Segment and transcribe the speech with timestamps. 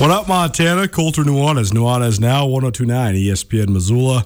[0.00, 0.88] What up, Montana?
[0.88, 1.72] Colter Nuanez.
[1.72, 4.24] Nuanez now 1029 ESPN Missoula.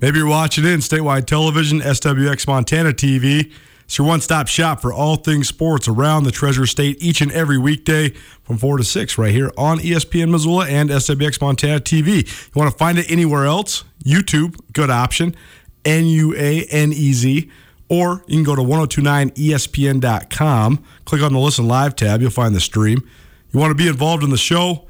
[0.00, 3.52] Maybe you're watching in statewide television, SWX Montana TV.
[3.84, 7.30] It's your one stop shop for all things sports around the Treasure State each and
[7.30, 8.08] every weekday
[8.42, 12.26] from 4 to 6 right here on ESPN Missoula and SWX Montana TV.
[12.26, 13.84] You want to find it anywhere else?
[14.04, 15.36] YouTube, good option.
[15.84, 17.48] N U A N E Z.
[17.88, 22.60] Or you can go to 1029ESPN.com, click on the Listen Live tab, you'll find the
[22.60, 23.08] stream.
[23.52, 24.88] You want to be involved in the show?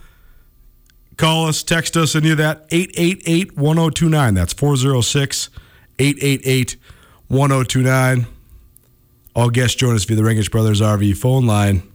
[1.22, 2.66] Call us, text us, any of that.
[2.72, 4.34] 888 1029.
[4.34, 5.50] That's 406
[6.00, 6.76] 888
[7.28, 8.26] 1029.
[9.36, 11.88] All guests join us via the Rangitsch Brothers RV phone line.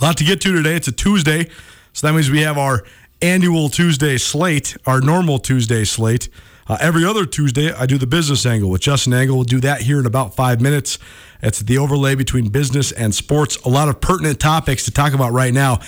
[0.00, 0.74] A lot to get to today.
[0.74, 1.48] It's a Tuesday,
[1.92, 2.82] so that means we have our
[3.22, 6.28] annual Tuesday slate, our normal Tuesday slate.
[6.66, 9.36] Uh, every other Tuesday, I do the business angle with Justin Angle.
[9.36, 10.98] We'll do that here in about five minutes.
[11.40, 13.56] It's the overlay between business and sports.
[13.64, 15.80] A lot of pertinent topics to talk about right now.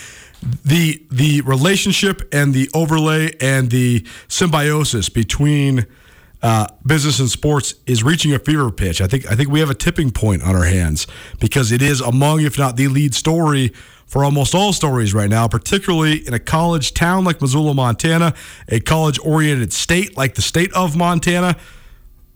[0.64, 5.86] The the relationship and the overlay and the symbiosis between
[6.42, 9.00] uh, business and sports is reaching a fever pitch.
[9.00, 11.06] I think I think we have a tipping point on our hands
[11.40, 13.72] because it is among, if not the lead story
[14.06, 18.34] for almost all stories right now, particularly in a college town like Missoula, Montana,
[18.68, 21.56] a college-oriented state like the state of Montana.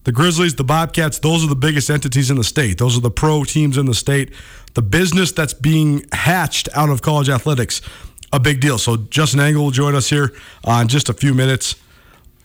[0.04, 2.78] The Grizzlies, the Bobcats, those are the biggest entities in the state.
[2.78, 4.32] Those are the pro teams in the state.
[4.74, 7.82] The business that's being hatched out of college athletics,
[8.32, 8.78] a big deal.
[8.78, 10.32] So Justin Angle will join us here
[10.66, 11.74] uh, in just a few minutes.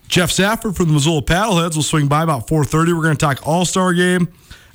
[0.08, 2.96] Geoff Safford from the Missoula Paddleheads will swing by about 4:30.
[2.96, 4.28] We're going to talk All Star Game,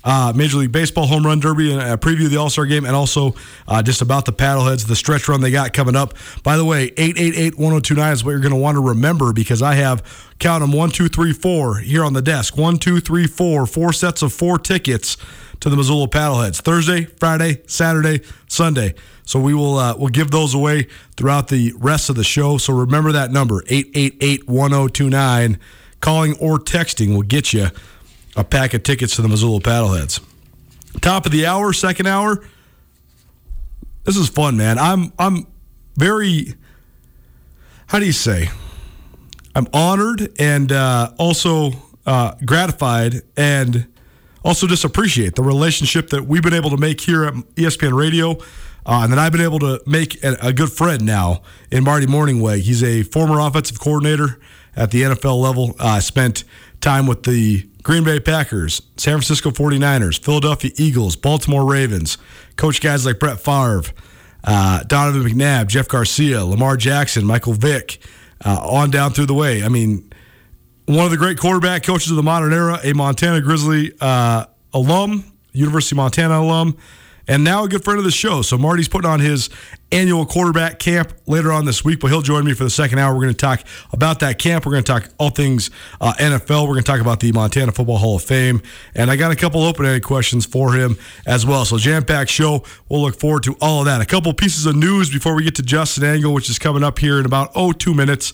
[0.04, 2.84] uh, Major League Baseball home run derby, and a preview of the All Star Game,
[2.84, 3.34] and also
[3.68, 6.14] uh, just about the Paddleheads, the stretch run they got coming up.
[6.42, 10.30] By the way, 888-1029 is what you're going to want to remember because I have
[10.38, 12.56] count them one, two, three, four here on the desk.
[12.56, 15.16] One, two, three, four, four sets of four tickets
[15.60, 18.94] to the Missoula Paddleheads Thursday, Friday, Saturday, Sunday.
[19.24, 22.58] So we will uh, we'll give those away throughout the rest of the show.
[22.58, 25.58] So remember that number 888-1029.
[26.00, 27.68] Calling or texting will get you
[28.36, 30.20] a pack of tickets to the Missoula Paddleheads.
[31.00, 32.44] Top of the hour, second hour.
[34.04, 34.78] This is fun, man.
[34.78, 35.46] I'm I'm
[35.96, 36.54] very
[37.90, 38.48] how do you say?
[39.56, 41.72] I'm honored and uh, also
[42.06, 43.88] uh, gratified and
[44.44, 48.38] also just appreciate the relationship that we've been able to make here at ESPN Radio.
[48.86, 51.42] Uh, and that I've been able to make a, a good friend now
[51.72, 52.60] in Marty Mornhinweg.
[52.60, 54.40] He's a former offensive coordinator
[54.76, 55.74] at the NFL level.
[55.80, 56.44] Uh, spent
[56.80, 62.18] time with the Green Bay Packers, San Francisco 49ers, Philadelphia Eagles, Baltimore Ravens,
[62.56, 63.84] coach guys like Brett Favre,
[64.44, 67.98] uh, Donovan McNabb, Jeff Garcia, Lamar Jackson, Michael Vick,
[68.44, 69.62] uh, on down through the way.
[69.62, 70.10] I mean,
[70.86, 75.24] one of the great quarterback coaches of the modern era, a Montana Grizzly uh, alum,
[75.52, 76.76] University of Montana alum,
[77.30, 78.42] and now a good friend of the show.
[78.42, 79.50] So Marty's putting on his
[79.92, 83.14] annual quarterback camp later on this week, but he'll join me for the second hour.
[83.14, 83.62] We're going to talk
[83.92, 84.66] about that camp.
[84.66, 86.62] We're going to talk all things uh, NFL.
[86.62, 88.60] We're going to talk about the Montana Football Hall of Fame,
[88.96, 91.64] and I got a couple open-ended questions for him as well.
[91.64, 92.64] So jam-packed show.
[92.88, 94.00] We'll look forward to all of that.
[94.00, 96.98] A couple pieces of news before we get to Justin Angle, which is coming up
[96.98, 98.32] here in about oh two minutes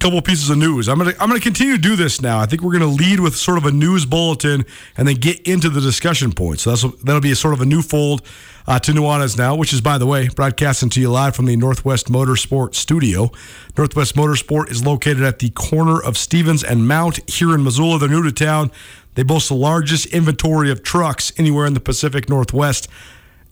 [0.00, 0.88] couple pieces of news.
[0.88, 2.40] I'm gonna I'm gonna continue to do this now.
[2.40, 4.64] I think we're gonna lead with sort of a news bulletin
[4.96, 6.62] and then get into the discussion points.
[6.62, 8.22] So that's that'll be a sort of a new fold
[8.66, 11.56] uh, to Nuanez now, which is by the way broadcasting to you live from the
[11.56, 13.30] Northwest Motorsport studio.
[13.76, 17.98] Northwest Motorsport is located at the corner of Stephens and Mount here in Missoula.
[17.98, 18.70] They're new to town.
[19.14, 22.88] They boast the largest inventory of trucks anywhere in the Pacific Northwest.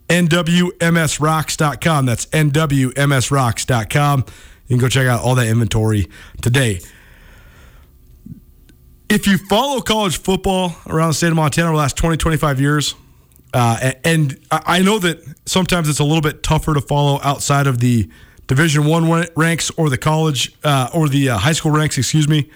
[0.09, 2.07] NWMSRocks.com.
[2.07, 4.25] That's NWMSRocks.com.
[4.69, 6.09] You can go check out all that inventory
[6.43, 6.81] today.
[9.09, 12.61] If you follow college football around the state of Montana over the last 20, 25
[12.61, 12.95] years,
[13.55, 17.81] uh, and I know that sometimes it's a little bit tougher to follow outside of
[17.81, 18.11] the
[18.47, 22.51] Division One ranks or the college uh, or the uh, high school ranks, excuse me.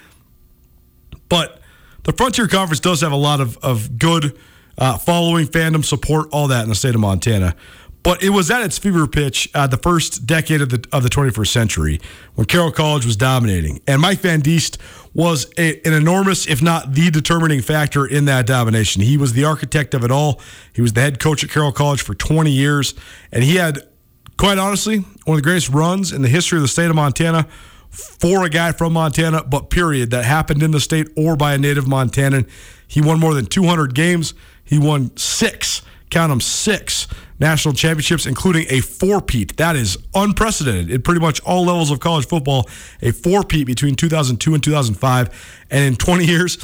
[1.30, 1.60] But
[2.04, 4.38] the Frontier Conference does have a lot of, of good
[4.76, 7.54] uh, following, fandom, support, all that in the state of Montana.
[8.02, 11.08] But it was at its fever pitch uh, the first decade of the of the
[11.08, 12.00] 21st century
[12.34, 14.78] when Carroll College was dominating, and Mike Van Diest
[15.14, 19.02] was a, an enormous, if not the determining factor in that domination.
[19.02, 20.40] He was the architect of it all.
[20.72, 22.94] He was the head coach at Carroll College for 20 years,
[23.30, 23.86] and he had,
[24.36, 27.46] quite honestly, one of the greatest runs in the history of the state of Montana
[27.92, 31.58] for a guy from Montana, but period, that happened in the state or by a
[31.58, 32.48] native Montanan.
[32.88, 34.32] He won more than 200 games.
[34.64, 35.82] He won six,
[36.12, 37.08] count them six
[37.40, 39.56] national championships, including a four-peat.
[39.56, 42.68] That is unprecedented in pretty much all levels of college football.
[43.00, 46.56] A four-peat between 2002 and 2005, and in 20 years,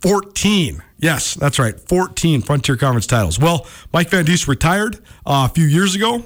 [0.00, 0.82] 14.
[0.98, 3.38] Yes, that's right, 14 Frontier Conference titles.
[3.38, 4.96] Well, Mike Van Diest retired
[5.26, 6.24] uh, a few years ago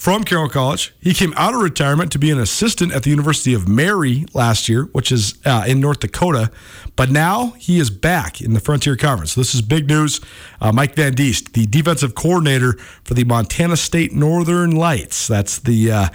[0.00, 0.94] from Carroll College.
[0.98, 4.66] He came out of retirement to be an assistant at the University of Mary last
[4.66, 6.50] year, which is uh, in North Dakota.
[6.96, 9.32] But now he is back in the Frontier Conference.
[9.32, 10.18] So this is big news.
[10.58, 15.28] Uh, Mike Van Diest, the defensive coordinator for the Montana State Northern Lights.
[15.28, 16.08] That's the uh,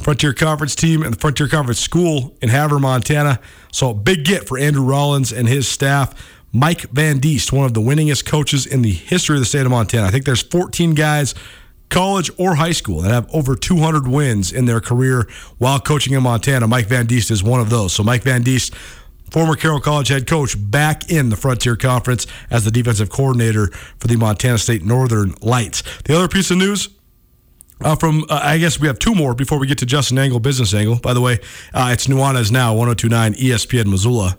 [0.00, 3.38] Frontier Conference team and the Frontier Conference School in Havre, Montana.
[3.70, 6.12] So big get for Andrew Rollins and his staff.
[6.52, 9.70] Mike Van Diest, one of the winningest coaches in the history of the state of
[9.70, 10.08] Montana.
[10.08, 11.36] I think there's 14 guys
[11.88, 16.22] college or high school that have over 200 wins in their career while coaching in
[16.22, 16.66] Montana.
[16.66, 17.92] Mike Van Diest is one of those.
[17.92, 18.74] So Mike Van Diest,
[19.30, 23.68] former Carroll College head coach, back in the Frontier Conference as the defensive coordinator
[23.98, 25.82] for the Montana State Northern Lights.
[26.04, 26.88] The other piece of news.
[27.80, 30.40] Uh, from uh, I guess we have two more before we get to Justin Angle
[30.40, 30.98] business angle.
[30.98, 31.38] By the way,
[31.72, 34.36] uh, it's Nuanez now 1029 ESPN Missoula.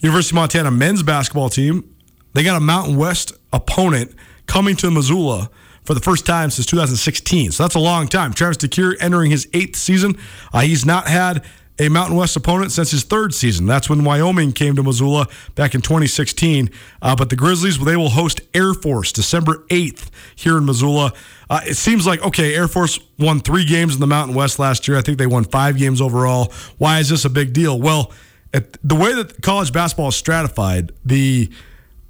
[0.00, 1.94] University of Montana men's basketball team.
[2.32, 4.14] They got a Mountain West opponent
[4.46, 5.50] coming to Missoula
[5.86, 7.52] for the first time since 2016.
[7.52, 8.32] So that's a long time.
[8.32, 10.18] Travis DeCuire entering his eighth season.
[10.52, 11.44] Uh, he's not had
[11.78, 13.66] a Mountain West opponent since his third season.
[13.66, 16.70] That's when Wyoming came to Missoula back in 2016.
[17.02, 21.12] Uh, but the Grizzlies, they will host Air Force December 8th here in Missoula.
[21.48, 24.88] Uh, it seems like, okay, Air Force won three games in the Mountain West last
[24.88, 24.96] year.
[24.96, 26.52] I think they won five games overall.
[26.78, 27.78] Why is this a big deal?
[27.78, 28.10] Well,
[28.82, 31.50] the way that college basketball is stratified, the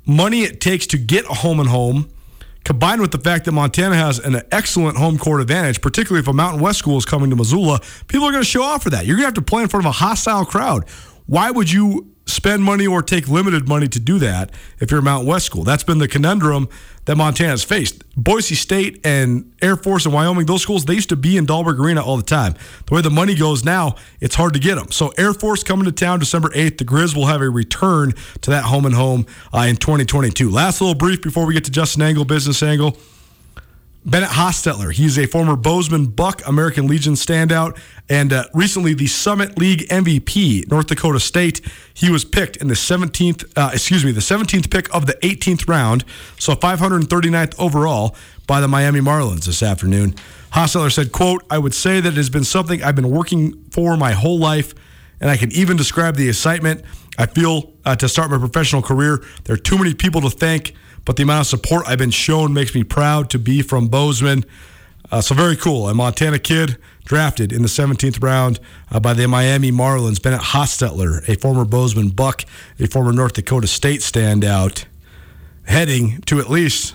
[0.06, 2.08] money it takes to get a home and home
[2.66, 6.32] combined with the fact that Montana has an excellent home court advantage, particularly if a
[6.32, 9.06] Mountain West school is coming to Missoula, people are going to show off for that.
[9.06, 10.88] You're going to have to play in front of a hostile crowd.
[11.26, 15.02] Why would you spend money or take limited money to do that if you're a
[15.02, 15.64] Mountain West school?
[15.64, 16.68] That's been the conundrum
[17.06, 18.02] that Montana's faced.
[18.16, 21.78] Boise State and Air Force and Wyoming, those schools, they used to be in Dahlberg
[21.78, 22.54] Arena all the time.
[22.86, 24.90] The way the money goes now, it's hard to get them.
[24.90, 26.78] So Air Force coming to town December 8th.
[26.78, 30.50] The Grizz will have a return to that home and home uh, in 2022.
[30.50, 32.96] Last little brief before we get to Justin Angle, business angle.
[34.06, 34.92] Bennett Hostetler.
[34.92, 37.76] He's a former Bozeman Buck American Legion standout
[38.08, 41.60] and uh, recently the Summit League MVP, North Dakota State.
[41.92, 45.68] He was picked in the 17th, uh, excuse me, the 17th pick of the 18th
[45.68, 46.04] round,
[46.38, 48.14] so 539th overall
[48.46, 50.14] by the Miami Marlins this afternoon.
[50.52, 53.96] Hostetler said, quote, I would say that it has been something I've been working for
[53.96, 54.72] my whole life,
[55.20, 56.84] and I can even describe the excitement
[57.18, 60.74] I feel uh, to start my professional career, there are too many people to thank,
[61.04, 64.44] but the amount of support I've been shown makes me proud to be from Bozeman.
[65.10, 65.88] Uh, so very cool.
[65.88, 68.58] A Montana kid drafted in the 17th round
[68.90, 70.20] uh, by the Miami Marlins.
[70.20, 72.44] Bennett Hostetler, a former Bozeman Buck,
[72.80, 74.84] a former North Dakota State standout,
[75.64, 76.94] heading to at least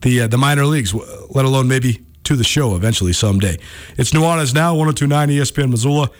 [0.00, 0.92] the uh, the minor leagues,
[1.30, 3.56] let alone maybe to the show eventually someday.
[3.96, 6.10] It's Nuanez now, 1029 ESPN Missoula,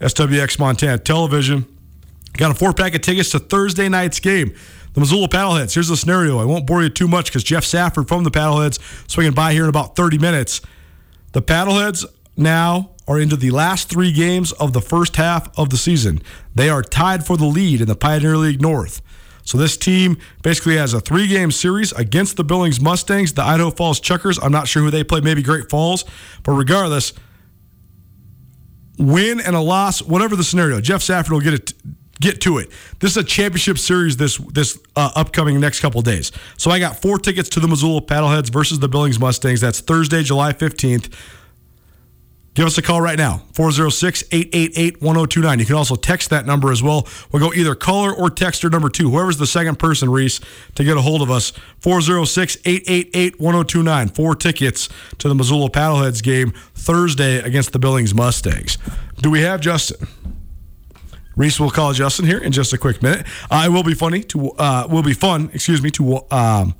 [0.00, 1.66] SWX Montana Television.
[2.38, 4.54] Got a four pack of tickets to Thursday night's game.
[4.94, 5.74] The Missoula Paddleheads.
[5.74, 6.38] Here's the scenario.
[6.38, 8.78] I won't bore you too much because Geoff Safford from the Paddleheads
[9.10, 10.60] swinging by here in about 30 minutes.
[11.32, 15.76] The Paddleheads now are into the last three games of the first half of the
[15.76, 16.22] season.
[16.54, 19.02] They are tied for the lead in the Pioneer League North.
[19.42, 23.72] So this team basically has a three game series against the Billings Mustangs, the Idaho
[23.72, 24.38] Falls Chuckers.
[24.38, 26.04] I'm not sure who they play, maybe Great Falls.
[26.44, 27.14] But regardless,
[28.96, 31.72] win and a loss, whatever the scenario, Geoff Safford will get it.
[32.20, 32.70] Get to it.
[32.98, 36.32] This is a championship series this this uh, upcoming next couple days.
[36.56, 39.60] So I got four tickets to the Missoula Paddleheads versus the Billings Mustangs.
[39.60, 41.14] That's Thursday, July 15th.
[42.58, 45.60] Give us a call right now, 406 888 1029.
[45.60, 47.06] You can also text that number as well.
[47.30, 50.40] We'll go either caller or texter number two, whoever's the second person, Reese,
[50.74, 51.52] to get a hold of us.
[51.78, 54.08] 406 888 1029.
[54.08, 58.76] Four tickets to the Missoula Paddleheads game Thursday against the Billings Mustangs.
[59.22, 60.08] Do we have Justin?
[61.38, 63.24] Reese will call Justin here in just a quick minute.
[63.48, 66.74] It will be funny to uh, will be fun, excuse me, to um,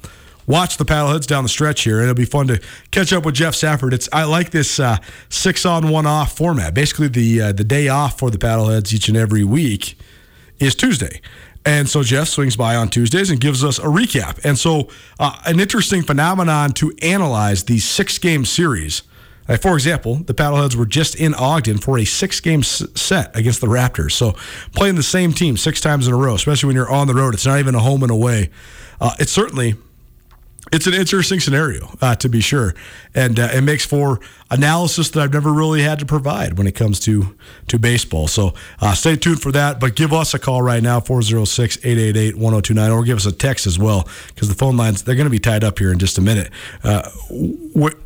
[0.48, 2.60] watch the paddleheads down the stretch here, and it'll be fun to
[2.90, 3.94] catch up with Geoff Safford.
[3.94, 4.98] It's I like this uh,
[5.28, 6.74] six on one off format.
[6.74, 9.96] Basically, the uh, the day off for the paddleheads each and every week
[10.58, 11.20] is Tuesday.
[11.64, 14.44] And so Geoff swings by on Tuesdays and gives us a recap.
[14.44, 14.88] And so,
[15.20, 19.02] uh, an interesting phenomenon to analyze the six game series
[19.48, 23.60] like for example, the Paddleheads were just in Ogden for a six game set against
[23.60, 24.12] the Raptors.
[24.12, 24.32] So
[24.74, 27.34] playing the same team six times in a row, especially when you're on the road,
[27.34, 28.50] it's not even a home and away.
[29.00, 29.74] Uh, it's certainly
[30.70, 32.74] it's an interesting scenario uh, to be sure,
[33.14, 36.74] and uh, it makes for analysis that I've never really had to provide when it
[36.74, 37.34] comes to
[37.68, 38.28] to baseball.
[38.28, 39.80] So uh, stay tuned for that.
[39.80, 44.06] But give us a call right now 406-888-1029 or give us a text as well
[44.28, 46.50] because the phone lines they're going to be tied up here in just a minute.
[46.84, 47.08] Uh,
[47.78, 47.96] wh-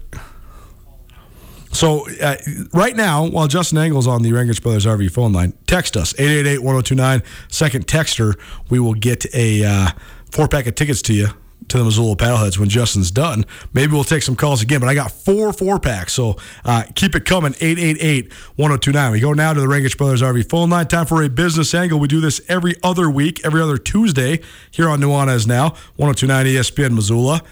[1.73, 2.37] so uh,
[2.73, 7.25] right now, while Justin Angle's on the Rangitsch Brothers RV phone line, text us 888-1029.
[7.49, 8.39] Second texter,
[8.71, 9.89] we will get a uh,
[10.31, 11.29] four pack of tickets to you
[11.69, 13.47] to the Missoula Paddleheads when Justin's done.
[13.73, 17.15] Maybe we'll take some calls again, but I got four four packs, so uh, keep
[17.15, 17.53] it coming.
[17.55, 19.13] 888-1029.
[19.13, 20.87] We go now to the Rangitsch Brothers RV phone line.
[20.89, 21.99] Time for a business angle.
[21.99, 26.95] We do this every other week, every other Tuesday here on Nuanez Now, 1029 ESPN
[26.95, 27.43] Missoula.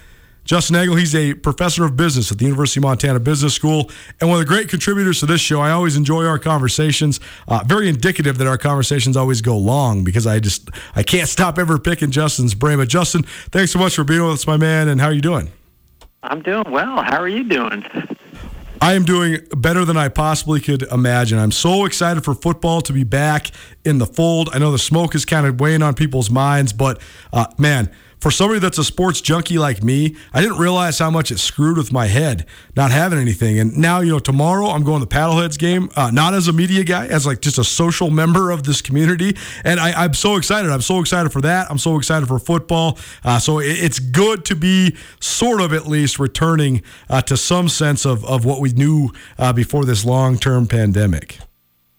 [0.51, 3.89] Justin Angle, he's a professor of business at the University of Montana Business School
[4.21, 5.61] and one of the great contributors to this show.
[5.61, 7.21] I always enjoy our conversations.
[7.47, 11.57] Uh, very indicative that our conversations always go long because I just I can't stop
[11.57, 12.79] ever picking Justin's brain.
[12.79, 14.89] But Justin, thanks so much for being with us, my man.
[14.89, 15.53] And how are you doing?
[16.25, 17.01] I'm doing well.
[17.01, 17.85] How are you doing?
[18.83, 21.39] I am doing better than I possibly could imagine.
[21.39, 23.53] I'm so excited for football to be back
[23.85, 24.51] in the fold.
[24.53, 27.01] I know the smoke is kind of weighing on people's minds, but
[27.33, 31.31] uh, man for somebody that's a sports junkie like me, I didn't realize how much
[31.31, 32.47] it screwed with my head
[32.77, 33.59] not having anything.
[33.59, 36.53] And now, you know, tomorrow I'm going to the Paddleheads game, uh, not as a
[36.53, 39.37] media guy, as like just a social member of this community.
[39.65, 40.71] And I, am so excited.
[40.71, 41.71] I'm so excited for that.
[41.71, 42.99] I'm so excited for football.
[43.25, 47.69] Uh, so it, it's good to be sort of at least returning uh, to some
[47.69, 51.39] sense of, of what we knew uh, before this long term pandemic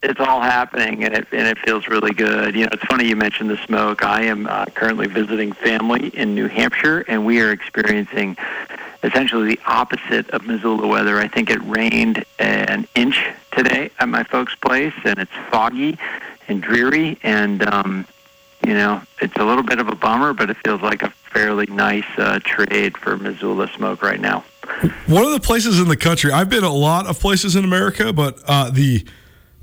[0.02, 2.54] it's all happening and it and it feels really good.
[2.54, 4.04] You know, it's funny you mentioned the smoke.
[4.04, 8.36] I am uh, currently visiting family in New Hampshire, and we are experiencing
[9.02, 11.18] essentially the opposite of Missoula weather.
[11.18, 15.98] I think it rained an inch today at my folks' place, and it's foggy
[16.48, 18.06] and dreary, and um,
[18.66, 21.66] you know, it's a little bit of a bummer, but it feels like a fairly
[21.66, 24.44] nice uh, trade for Missoula smoke right now.
[25.06, 28.12] One of the places in the country, I've been a lot of places in America,
[28.12, 29.04] but uh, the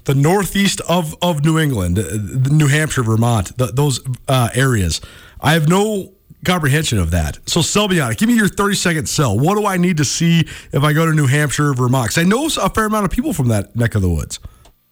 [0.06, 2.04] the northeast of, of New England, uh,
[2.50, 5.02] New Hampshire, Vermont, the, those uh, areas.
[5.42, 6.14] I have no
[6.46, 7.40] comprehension of that.
[7.46, 8.18] So sell me on it.
[8.18, 9.38] Give me your 30 second sell.
[9.38, 10.42] What do I need to see
[10.72, 12.10] if I go to New Hampshire, Vermont?
[12.10, 14.40] Because I know a fair amount of people from that neck of the woods.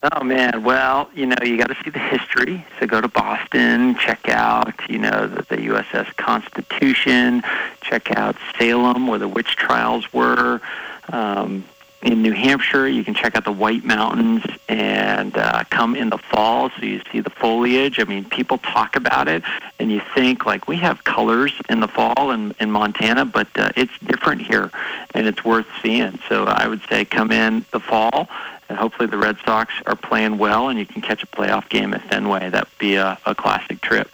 [0.04, 2.64] Oh man, well, you know, you got to see the history.
[2.80, 7.42] So go to Boston, check out, you know, the, the USS Constitution,
[7.82, 10.62] check out Salem, where the witch trials were.
[11.10, 11.66] Um,
[12.02, 16.18] in New Hampshire, you can check out the White Mountains and uh, come in the
[16.18, 18.00] fall so you see the foliage.
[18.00, 19.44] I mean, people talk about it
[19.80, 23.70] and you think like we have colors in the fall in, in Montana, but uh,
[23.76, 24.70] it's different here
[25.14, 26.20] and it's worth seeing.
[26.30, 28.30] So I would say come in the fall
[28.70, 31.94] and hopefully the Red Sox are playing well, and you can catch a playoff game
[31.94, 32.50] at Fenway.
[32.50, 34.10] That would be a, a classic trip.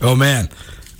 [0.00, 0.48] Oh man,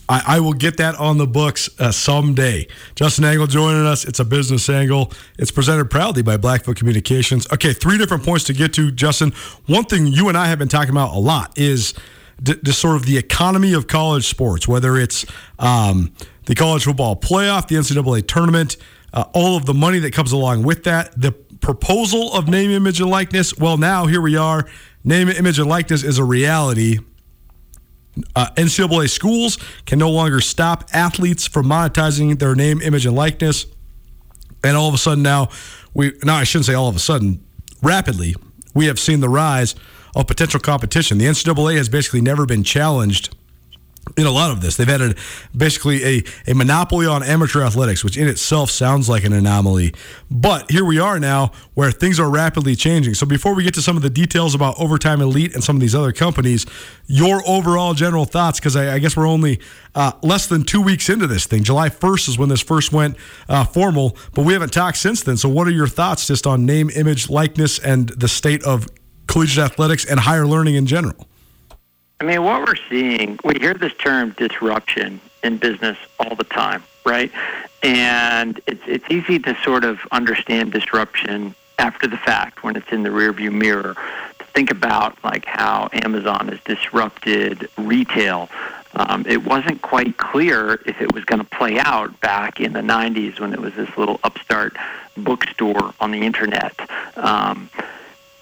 [0.09, 2.69] I, I, will get that on the books uh, someday.
[2.95, 4.05] Justin Angle joining us.
[4.05, 5.13] It's a business angle.
[5.39, 7.47] It's presented proudly by Blackfoot Communications.
[7.53, 9.33] Okay, three different points to get to, Justin.
[9.67, 11.95] One thing you and I have been talking about a lot is
[12.39, 15.25] the sort of the economy of college sports, whether it's
[15.59, 16.13] um,
[16.45, 18.77] the college football playoff, the NCAA tournament,
[19.13, 23.01] uh, all of the money that comes along with that, the proposal of name, image,
[23.01, 23.57] and likeness.
[23.57, 24.69] Well, now here we are.
[25.03, 26.99] Name, image, and likeness is a reality.
[28.35, 33.67] Uh, NCAA schools can no longer stop athletes from monetizing their name, image, and likeness.
[34.65, 35.49] And all of a sudden now,
[35.93, 37.45] we now I shouldn't say all of a sudden,
[37.83, 38.35] rapidly,
[38.75, 39.75] we have seen the rise
[40.15, 41.19] of potential competition.
[41.19, 43.36] The NCAA has basically never been challenged
[44.17, 44.77] in a lot of this.
[44.77, 45.17] They've had
[45.57, 49.95] basically a, a monopoly on amateur athletics, which in itself sounds like an anomaly.
[50.31, 53.15] But here we are now where things are rapidly changing.
[53.15, 55.81] So before we get to some of the details about Overtime Elite and some of
[55.81, 56.67] these other companies,
[57.07, 59.61] your overall general thoughts, because I, I, guess we're only
[59.95, 61.65] uh, less than two weeks into this thing.
[61.65, 63.17] July 1st is when this first went
[63.49, 65.37] uh, formal, but we haven't talked since then.
[65.37, 68.87] So what are your thoughts just on name, image, likeness, and the state of
[69.27, 71.27] collegiate athletics and higher learning in general?
[72.21, 76.83] I mean, what we're seeing, we hear this term disruption in business all the time,
[77.05, 77.31] right?
[77.83, 83.03] And it's it's easy to sort of understand disruption after the fact when it's in
[83.03, 83.95] the rearview mirror.
[84.39, 88.49] To think about like how Amazon has disrupted retail.
[88.95, 92.81] Um, it wasn't quite clear if it was going to play out back in the
[92.81, 94.75] 90s when it was this little upstart
[95.19, 96.75] bookstore on the internet.
[97.17, 97.69] Um,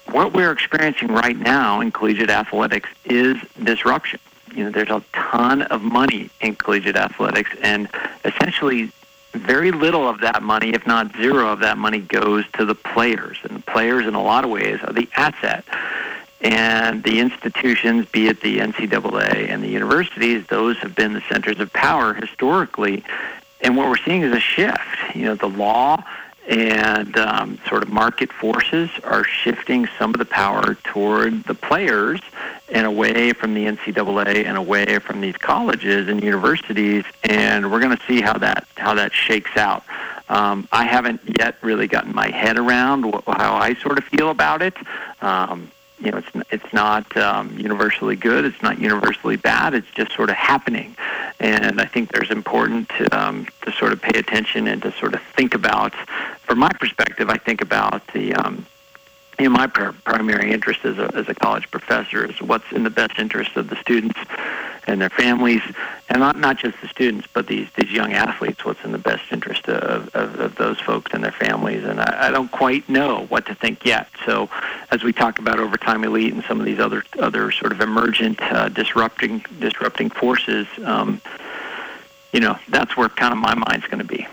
[0.07, 4.19] what we're experiencing right now in collegiate athletics is disruption.
[4.53, 7.89] You know, there's a ton of money in collegiate athletics, and
[8.23, 8.91] essentially,
[9.33, 13.37] very little of that money, if not zero of that money, goes to the players.
[13.43, 15.65] And the players, in a lot of ways, are the asset.
[16.41, 21.59] And the institutions, be it the NCAA and the universities, those have been the centers
[21.59, 23.03] of power historically.
[23.61, 25.15] And what we're seeing is a shift.
[25.15, 26.03] You know, the law
[26.47, 32.21] and um, sort of market forces are shifting some of the power toward the players
[32.69, 37.95] and away from the NCAA and away from these colleges and universities, and we're going
[37.95, 39.83] to see how that how that shakes out.
[40.29, 44.31] Um, I haven't yet really gotten my head around wh- how I sort of feel
[44.31, 44.73] about it.
[45.21, 45.71] Um,
[46.05, 48.45] you know, it's it's not um, universally good.
[48.45, 49.73] It's not universally bad.
[49.73, 50.95] It's just sort of happening,
[51.39, 55.15] and I think there's important to, um, to sort of pay attention and to sort
[55.15, 55.93] of think about.
[56.43, 58.65] From my perspective, I think about the um,
[59.39, 62.83] you know, my pr- primary interest as a, as a college professor is what's in
[62.83, 64.17] the best interest of the students
[64.87, 65.61] and their families,
[66.09, 68.63] and not not just the students, but these these young athletes.
[68.63, 71.83] What's in the best interest of, of, of those folks and their families?
[71.83, 74.07] And I, I don't quite know what to think yet.
[74.25, 74.49] So,
[74.91, 78.41] as we talk about overtime elite and some of these other other sort of emergent
[78.41, 81.19] uh, disrupting disrupting forces, um,
[82.31, 84.27] you know, that's where kind of my mind's going to be.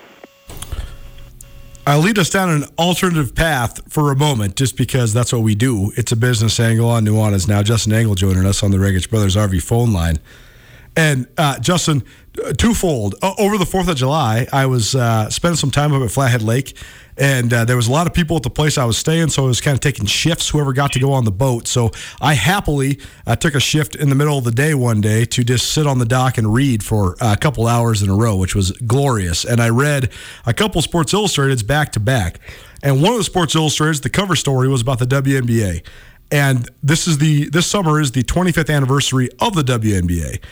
[1.84, 5.56] I'll lead us down an alternative path for a moment, just because that's what we
[5.56, 5.90] do.
[5.96, 7.64] It's a business angle on Nuanez now.
[7.64, 10.20] Justin Angle joining us on the Rangitsch Brothers RV phone line.
[10.96, 12.04] And uh, Justin,
[12.56, 13.14] twofold.
[13.38, 16.76] over the Fourth of July, I was uh, spending some time up at Flathead Lake,
[17.16, 19.44] and uh, there was a lot of people at the place I was staying, so
[19.44, 20.48] I was kind of taking shifts.
[20.48, 24.08] Whoever got to go on the boat, so I happily uh, took a shift in
[24.08, 26.82] the middle of the day one day to just sit on the dock and read
[26.82, 29.44] for a couple hours in a row, which was glorious.
[29.44, 30.10] And I read
[30.46, 32.40] a couple Sports Illustrateds back to back,
[32.82, 35.84] and one of the Sports Illustrateds, the cover story was about the WNBA.
[36.30, 40.42] And this is the this summer is the 25th anniversary of the WNBA.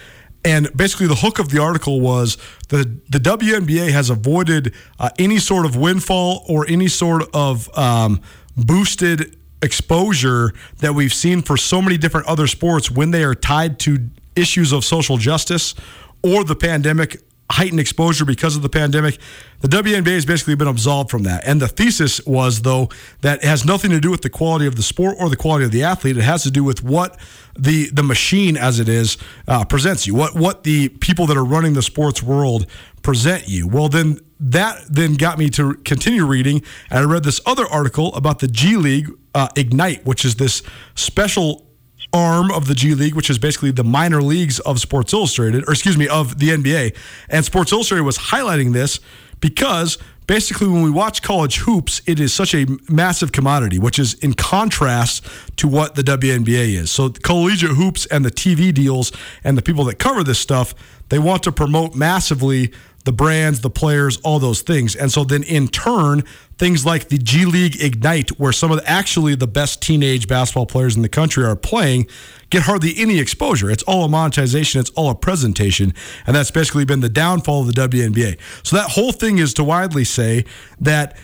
[0.44, 5.38] And basically, the hook of the article was the the WNBA has avoided uh, any
[5.38, 8.22] sort of windfall or any sort of um,
[8.56, 13.78] boosted exposure that we've seen for so many different other sports when they are tied
[13.80, 15.74] to issues of social justice
[16.22, 19.18] or the pandemic heightened exposure because of the pandemic.
[19.60, 21.46] The WNBA has basically been absolved from that.
[21.46, 22.88] And the thesis was, though,
[23.20, 25.64] that it has nothing to do with the quality of the sport or the quality
[25.64, 26.16] of the athlete.
[26.16, 27.18] It has to do with what
[27.58, 30.14] the the machine, as it is, uh, presents you.
[30.14, 32.66] What what the people that are running the sports world
[33.02, 33.66] present you.
[33.66, 38.14] Well, then that then got me to continue reading, and I read this other article
[38.14, 40.62] about the G League uh, Ignite, which is this
[40.94, 41.66] special
[42.12, 45.72] arm of the G League, which is basically the minor leagues of Sports Illustrated, or
[45.72, 46.96] excuse me, of the NBA.
[47.28, 49.00] And Sports Illustrated was highlighting this
[49.40, 54.14] because basically when we watch college hoops, it is such a massive commodity, which is
[54.14, 55.24] in contrast
[55.56, 56.90] to what the WNBA is.
[56.90, 60.74] So collegiate hoops and the TV deals and the people that cover this stuff,
[61.08, 62.72] they want to promote massively
[63.04, 64.94] the brands, the players, all those things.
[64.94, 66.22] And so then in turn,
[66.60, 70.66] things like the G League Ignite, where some of the, actually the best teenage basketball
[70.66, 72.06] players in the country are playing,
[72.50, 73.70] get hardly any exposure.
[73.70, 75.94] It's all a monetization, it's all a presentation.
[76.26, 78.38] And that's basically been the downfall of the WNBA.
[78.62, 80.44] So that whole thing is to widely say
[80.78, 81.16] that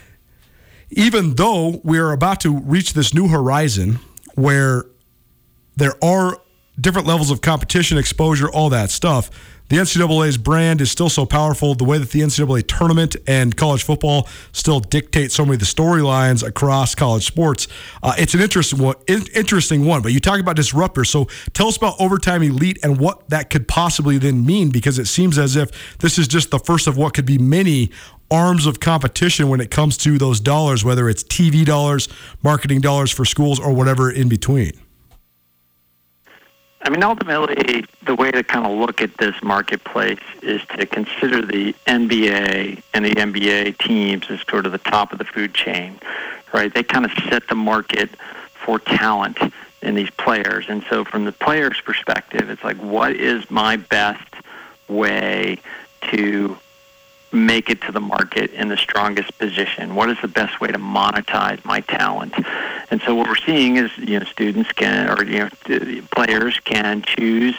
[0.88, 3.98] even though we're about to reach this new horizon
[4.36, 4.86] where
[5.76, 6.40] there are
[6.80, 9.30] different levels of competition, exposure, all that stuff
[9.68, 11.74] the NCAA's brand is still so powerful.
[11.74, 15.66] The way that the NCAA tournament and college football still dictate so many of the
[15.66, 17.66] storylines across college sports,
[18.02, 18.96] uh, it's an interesting one.
[19.08, 20.02] Interesting one.
[20.02, 21.08] But you talk about disruptors.
[21.08, 25.06] So tell us about overtime elite and what that could possibly then mean, because it
[25.06, 27.90] seems as if this is just the first of what could be many
[28.30, 32.08] arms of competition when it comes to those dollars, whether it's TV dollars,
[32.42, 34.72] marketing dollars for schools, or whatever in between.
[36.86, 41.42] I mean, ultimately, the way to kind of look at this marketplace is to consider
[41.44, 45.98] the NBA and the NBA teams as sort of the top of the food chain,
[46.54, 46.72] right?
[46.72, 48.10] They kind of set the market
[48.54, 49.36] for talent
[49.82, 50.66] in these players.
[50.68, 54.34] And so, from the player's perspective, it's like, what is my best
[54.86, 55.58] way
[56.12, 56.56] to
[57.32, 59.94] make it to the market in the strongest position?
[59.94, 62.34] What is the best way to monetize my talent?
[62.90, 67.02] And so what we're seeing is, you know, students can, or, you know, players can
[67.02, 67.56] choose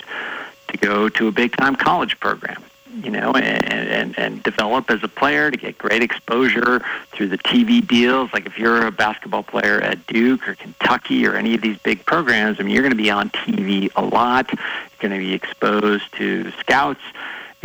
[0.69, 2.63] to go to a big time college program
[3.03, 7.37] you know, and, and, and develop as a player to get great exposure through the
[7.37, 8.31] TV deals.
[8.33, 12.05] Like if you're a basketball player at Duke or Kentucky or any of these big
[12.05, 14.51] programs, I mean, you're going to be on TV a lot.
[14.51, 17.01] You're going to be exposed to scouts.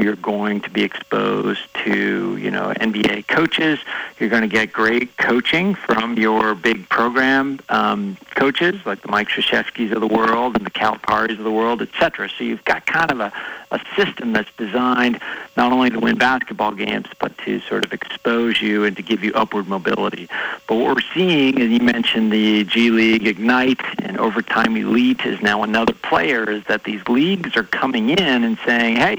[0.00, 3.78] You're going to be exposed to, you know, NBA coaches.
[4.18, 9.28] You're going to get great coaching from your big program um, coaches, like the Mike
[9.28, 12.28] Krzyzewskis of the world and the Caliparis of the world, et cetera.
[12.28, 13.32] So you've got kind of a,
[13.70, 15.20] a system that's designed
[15.56, 19.22] not only to win basketball games, but to sort of expose you and to give
[19.22, 20.28] you upward mobility.
[20.66, 25.40] But what we're seeing, and you mentioned the G League Ignite and Overtime Elite is
[25.42, 29.18] now another player, is that these leagues are coming in and saying, hey,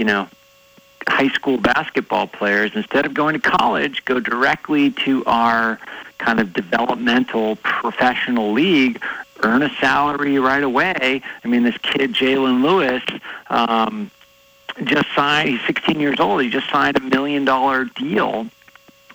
[0.00, 0.26] you know,
[1.06, 5.78] high school basketball players, instead of going to college, go directly to our
[6.16, 9.02] kind of developmental professional league,
[9.42, 11.20] earn a salary right away.
[11.44, 13.02] I mean, this kid, Jalen Lewis,
[13.50, 14.10] um,
[14.84, 18.46] just signed, he's 16 years old, he just signed a million dollar deal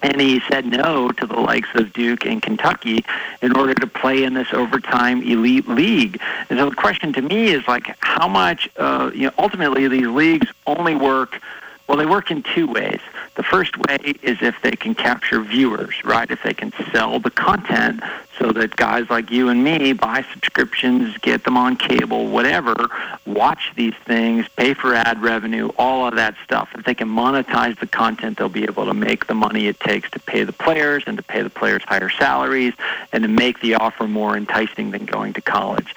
[0.06, 3.04] and he said no to the likes of Duke and Kentucky
[3.42, 6.22] in order to play in this overtime elite league.
[6.50, 8.70] And so the question to me is like, how much?
[8.78, 11.42] Uh, you know, ultimately these leagues only work
[11.88, 13.00] well, they work in two ways.
[13.36, 16.30] The first way is if they can capture viewers, right?
[16.30, 18.02] If they can sell the content
[18.40, 22.76] so that guys like you and me buy subscriptions, get them on cable, whatever,
[23.26, 26.70] watch these things, pay for ad revenue, all of that stuff.
[26.76, 30.10] If they can monetize the content, they'll be able to make the money it takes
[30.12, 32.74] to pay the players and to pay the players higher salaries
[33.12, 35.94] and to make the offer more enticing than going to college.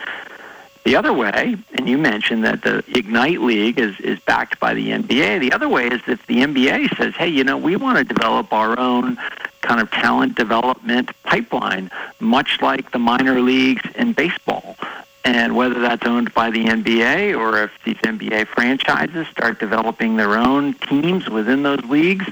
[0.89, 4.89] The other way, and you mentioned that the Ignite League is, is backed by the
[4.89, 5.39] NBA.
[5.39, 8.55] The other way is if the NBA says, hey, you know, we want to develop
[8.55, 9.19] our own
[9.61, 14.79] kind of talent development pipeline, much like the minor leagues in baseball.
[15.27, 20.39] And whether that's owned by the NBA or if these NBA franchises start developing their
[20.39, 22.25] own teams within those leagues,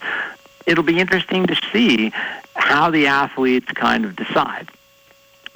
[0.65, 2.11] it'll be interesting to see
[2.55, 4.71] how the athletes kind of decide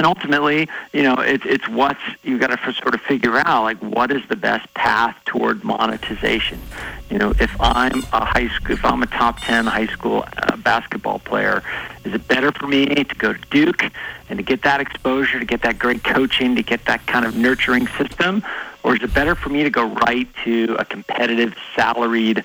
[0.00, 3.76] and ultimately, you know, it's it's what's you've got to sort of figure out like
[3.82, 6.58] what is the best path toward monetization.
[7.10, 10.56] You know, if I'm a high school, if I'm a top ten high school uh,
[10.56, 11.62] basketball player,
[12.06, 13.82] is it better for me to go to Duke
[14.30, 17.36] and to get that exposure, to get that great coaching, to get that kind of
[17.36, 18.42] nurturing system,
[18.82, 22.42] or is it better for me to go right to a competitive salaried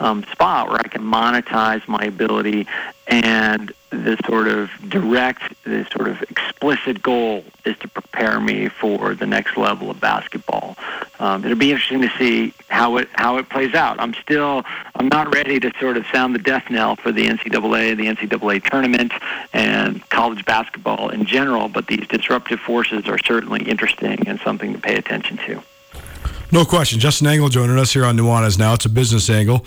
[0.00, 2.66] um, spot where I can monetize my ability
[3.08, 9.14] and the sort of direct, the sort of explicit goal is to prepare me for
[9.14, 10.76] the next level of basketball.
[11.18, 13.98] Um, it'll be interesting to see how it how it plays out.
[13.98, 14.62] I'm still
[14.94, 18.62] I'm not ready to sort of sound the death knell for the NCAA, the NCAA
[18.68, 19.12] tournament,
[19.54, 21.68] and college basketball in general.
[21.68, 25.62] But these disruptive forces are certainly interesting and something to pay attention to.
[26.52, 26.98] No question.
[27.00, 28.74] Justin Angle joining us here on Nuanez now.
[28.74, 29.64] It's a business angle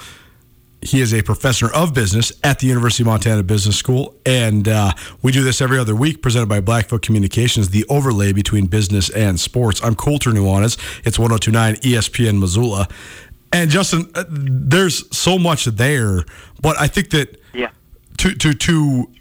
[0.81, 4.15] he is a professor of business at the University of Montana Business School.
[4.25, 8.65] And uh, we do this every other week, presented by Blackfoot Communications, the overlay between
[8.65, 9.83] business and sports.
[9.83, 10.77] I'm Colter Nuanez.
[11.05, 12.87] It's 1029 ESPN Missoula.
[13.53, 16.23] And Justin, uh, there's so much there,
[16.61, 17.69] but I think that yeah.
[18.17, 19.11] to, to, to,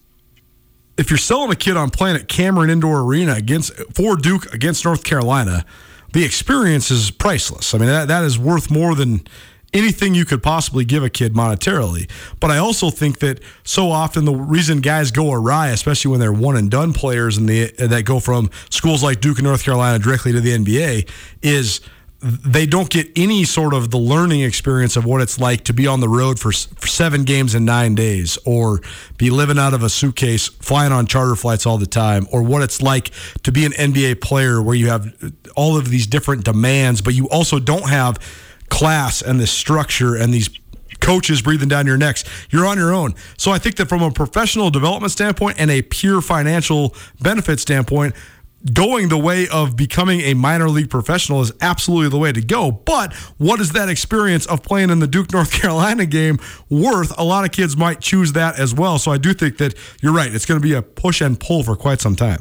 [0.97, 5.03] if you're selling a kid on Planet Cameron Indoor Arena against for Duke against North
[5.03, 5.65] Carolina,
[6.13, 7.75] the experience is priceless.
[7.75, 9.27] I mean, that, that is worth more than
[9.73, 12.11] anything you could possibly give a kid monetarily.
[12.41, 16.33] But I also think that so often the reason guys go awry, especially when they're
[16.33, 19.99] one and done players and the that go from schools like Duke and North Carolina
[19.99, 21.09] directly to the NBA,
[21.43, 21.81] is
[22.23, 25.87] they don't get any sort of the learning experience of what it's like to be
[25.87, 28.81] on the road for, for, seven games in nine days or
[29.17, 32.61] be living out of a suitcase flying on charter flights all the time or what
[32.61, 33.11] it's like
[33.43, 35.15] to be an nba player where you have
[35.57, 38.19] all of these different demands but you also don't have
[38.71, 40.49] class and the structure and these
[41.01, 42.25] coaches breathing down your necks.
[42.51, 43.15] You're on your own.
[43.37, 48.15] So I think that from a professional development standpoint and a pure financial benefit standpoint,
[48.75, 52.71] going the way of becoming a minor league professional is absolutely the way to go.
[52.71, 57.13] But what is that experience of playing in the Duke North Carolina game worth?
[57.19, 58.99] A lot of kids might choose that as well.
[58.99, 60.33] So I do think that you're right.
[60.33, 62.41] It's going to be a push and pull for quite some time.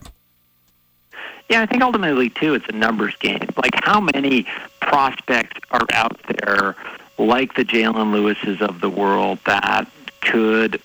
[1.50, 3.50] Yeah, I think ultimately too, it's a numbers game.
[3.58, 4.46] Like how many
[4.82, 6.76] prospects are out there,
[7.18, 9.90] like the Jalen Lewises of the world, that
[10.22, 10.80] could,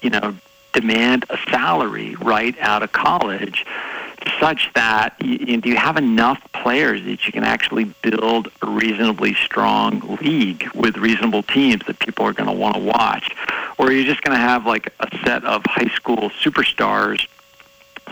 [0.00, 0.36] you know,
[0.72, 3.64] demand a salary right out of college,
[4.40, 10.00] such that you, you have enough players that you can actually build a reasonably strong
[10.20, 13.30] league with reasonable teams that people are going to want to watch,
[13.78, 17.26] or are you're just going to have like a set of high school superstars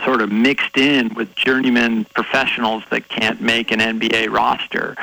[0.03, 4.95] sort of mixed in with journeyman professionals that can't make an NBA roster.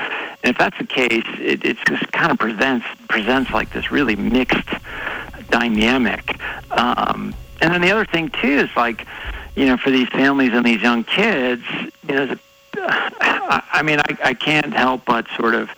[0.42, 4.16] And if that's the case, it, it just kind of presents presents like this really
[4.16, 4.68] mixed
[5.50, 6.40] dynamic.
[6.70, 9.06] Um, and then the other thing too is like,
[9.56, 11.62] you know, for these families and these young kids,
[12.08, 12.36] you know,
[12.80, 15.70] I mean, I, I can't help but sort of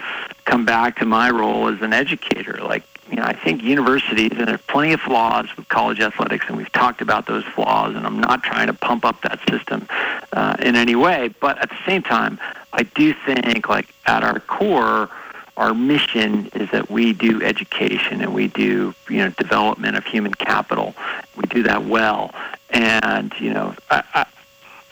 [0.44, 2.58] come back to my role as an educator.
[2.62, 6.56] Like, you know, I think universities, and there's plenty of flaws with college athletics, and
[6.56, 9.88] we've talked about those flaws, and I'm not trying to pump up that system
[10.32, 11.34] uh, in any way.
[11.40, 12.38] But at the same time,
[12.72, 15.10] I do think, like, at our core,
[15.56, 20.32] our mission is that we do education and we do, you know, development of human
[20.32, 20.94] capital.
[21.36, 22.32] We do that well.
[22.70, 24.26] And, you know, I, I,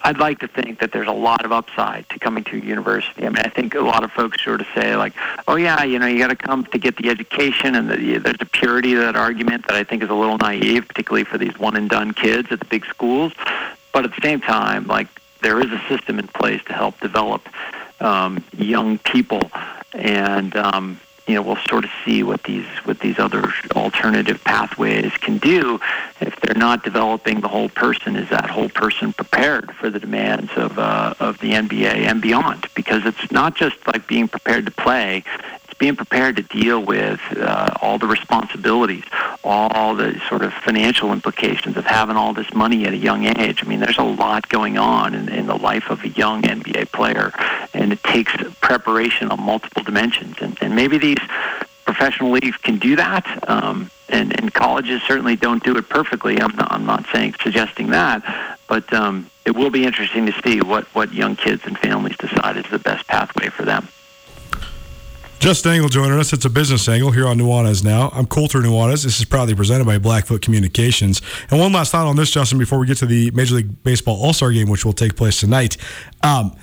[0.09, 3.27] I'd like to think that there's a lot of upside to coming to a university.
[3.27, 5.13] I mean, I think a lot of folks sort of say like,
[5.47, 8.41] "Oh yeah, you know, you got to come to get the education," and the, there's
[8.41, 11.59] a purity to that argument that I think is a little naive, particularly for these
[11.59, 13.35] one and done kids at the big schools.
[13.93, 15.09] But at the same time, like
[15.43, 17.47] there is a system in place to help develop
[18.01, 19.51] um, young people,
[19.93, 25.13] and um, you know, we'll sort of see what these what these other alternative pathways
[25.19, 25.79] can do.
[26.21, 30.51] If they're not developing the whole person, is that whole person prepared for the demands
[30.57, 32.67] of uh, of the NBA and beyond?
[32.75, 35.23] Because it's not just like being prepared to play;
[35.79, 39.05] being prepared to deal with uh, all the responsibilities,
[39.45, 43.63] all the sort of financial implications of having all this money at a young age.
[43.65, 46.91] I mean, there's a lot going on in, in the life of a young NBA
[46.93, 47.33] player,
[47.75, 50.37] and it takes preparation on multiple dimensions.
[50.41, 51.19] And, and maybe these
[51.85, 53.49] professional leagues can do that.
[53.49, 56.41] Um, and, and colleges certainly don't do it perfectly.
[56.41, 60.61] I'm not, I'm not saying suggesting that, but um, it will be interesting to see
[60.61, 63.89] what, what young kids and families decide is the best pathway for them.
[65.39, 66.33] Just Angle joining us.
[66.33, 68.11] It's a business angle here on Nuanez Now.
[68.13, 69.05] I'm Colter Nuanez.
[69.05, 71.23] This is proudly presented by Blackfoot Communications.
[71.49, 74.21] And one last thought on this, Justin, before we get to the Major League Baseball
[74.21, 75.77] All Star game, which will take place tonight.
[76.25, 76.57] Um,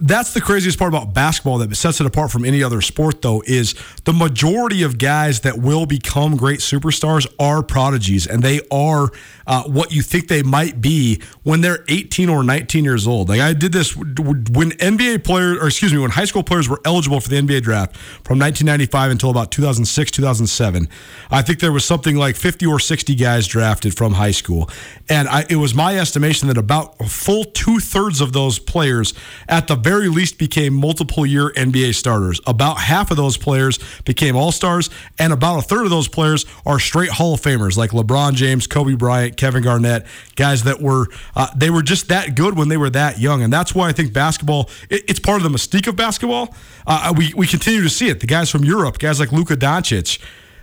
[0.00, 3.42] that's the craziest part about basketball that sets it apart from any other sport though
[3.46, 9.10] is the majority of guys that will become great superstars are prodigies and they are
[9.46, 13.28] uh, what you think they might be when they're 18 or 19 years old.
[13.28, 16.80] Like i did this when nba players or excuse me when high school players were
[16.84, 20.88] eligible for the nba draft from 1995 until about 2006 2007
[21.30, 24.68] i think there was something like 50 or 60 guys drafted from high school.
[25.08, 29.14] And I, it was my estimation that about a full two-thirds of those players
[29.48, 32.40] at the the very least became multiple year NBA starters.
[32.46, 36.44] About half of those players became All Stars, and about a third of those players
[36.64, 41.06] are straight Hall of Famers like LeBron James, Kobe Bryant, Kevin Garnett, guys that were
[41.34, 43.92] uh, they were just that good when they were that young, and that's why I
[43.92, 46.54] think basketball it, it's part of the mystique of basketball.
[46.86, 48.20] Uh, we we continue to see it.
[48.20, 50.18] The guys from Europe, guys like Luka Doncic.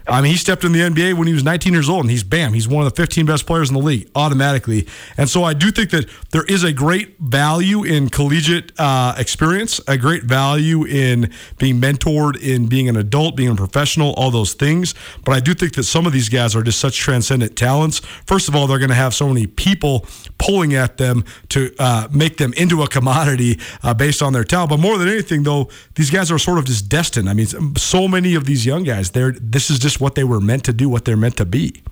[0.07, 2.23] I mean, he stepped in the NBA when he was 19 years old, and he's
[2.23, 4.87] bam, he's one of the 15 best players in the league automatically.
[5.17, 9.79] And so I do think that there is a great value in collegiate uh, experience,
[9.87, 14.53] a great value in being mentored, in being an adult, being a professional, all those
[14.53, 14.93] things.
[15.23, 17.99] But I do think that some of these guys are just such transcendent talents.
[18.25, 20.05] First of all, they're going to have so many people
[20.37, 24.69] pulling at them to uh, make them into a commodity uh, based on their talent.
[24.69, 27.29] But more than anything, though, these guys are sort of just destined.
[27.29, 30.23] I mean, so many of these young guys, they're this is just just what they
[30.23, 31.83] were meant to do, what they're meant to be.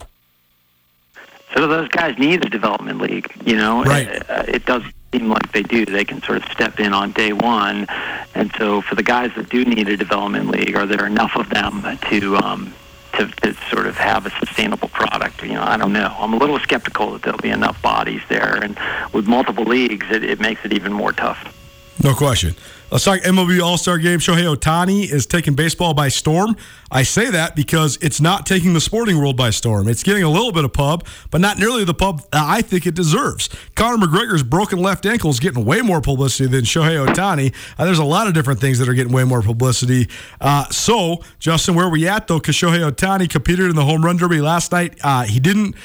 [1.53, 3.31] So those guys need a development league.
[3.45, 4.07] You know, right?
[4.07, 5.85] It, uh, it does seem like they do.
[5.85, 7.87] They can sort of step in on day one,
[8.33, 11.49] and so for the guys that do need a development league, are there enough of
[11.49, 12.73] them to um,
[13.17, 15.43] to, to sort of have a sustainable product?
[15.43, 16.15] You know, I don't know.
[16.17, 18.79] I'm a little skeptical that there'll be enough bodies there, and
[19.13, 21.39] with multiple leagues, it, it makes it even more tough.
[22.01, 22.55] No question.
[22.91, 24.19] Let's talk MLB All Star Game.
[24.19, 26.57] Shohei Ohtani is taking baseball by storm.
[26.91, 29.87] I say that because it's not taking the sporting world by storm.
[29.87, 32.93] It's getting a little bit of pub, but not nearly the pub I think it
[32.93, 33.49] deserves.
[33.75, 37.55] Conor McGregor's broken left ankle is getting way more publicity than Shohei Ohtani.
[37.79, 40.09] Uh, there's a lot of different things that are getting way more publicity.
[40.41, 42.39] Uh, so, Justin, where are we at though?
[42.39, 44.99] Because Shohei Ohtani competed in the home run derby last night.
[45.01, 45.75] Uh, he didn't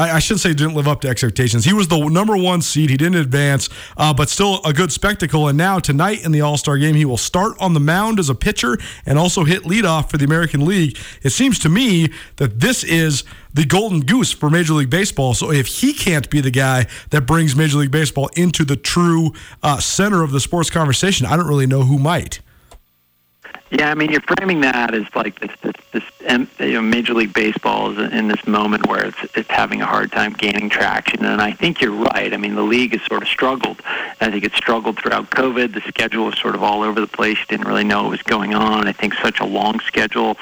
[0.00, 1.66] I, I should say didn't live up to expectations.
[1.66, 2.88] He was the number one seed.
[2.88, 5.46] He didn't advance, uh, but still a good spectacle.
[5.46, 8.30] And now tonight in the All Star game, he will start on the mound as
[8.30, 10.96] a pitcher and also hit leadoff for the American League.
[11.22, 15.34] It seems to me that this is the golden goose for Major League Baseball.
[15.34, 19.32] So if he can't be the guy that brings Major League Baseball into the true
[19.62, 22.40] uh, center of the sports conversation, I don't really know who might.
[23.70, 27.32] Yeah, I mean, you're framing that as like this, this, this you know, Major League
[27.32, 31.40] Baseball is in this moment where it's it's having a hard time gaining traction, and
[31.40, 32.34] I think you're right.
[32.34, 33.80] I mean, the league has sort of struggled.
[34.20, 35.72] I think it struggled throughout COVID.
[35.72, 37.38] The schedule was sort of all over the place.
[37.38, 38.88] You didn't really know what was going on.
[38.88, 40.36] I think such a long schedule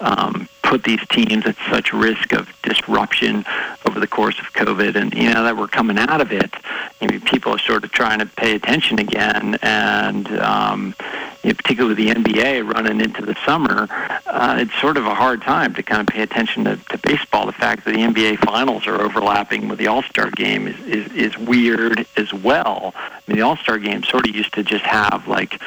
[0.00, 3.44] um, put these teams at such risk of disruption
[3.86, 4.94] over the course of COVID.
[4.94, 6.54] And, you know, that we're coming out of it,
[7.00, 9.58] I people are sort of trying to pay attention again.
[9.62, 10.94] And, um,
[11.42, 13.88] you know, particularly the NBA running into the summer,
[14.26, 17.46] uh, it's sort of a hard time to kind of pay attention to, to baseball.
[17.46, 21.12] The fact that the NBA finals are overlapping with the All Star game is, is,
[21.12, 22.92] is weird as well.
[22.96, 25.60] I mean, the All Star game sort of used to just have like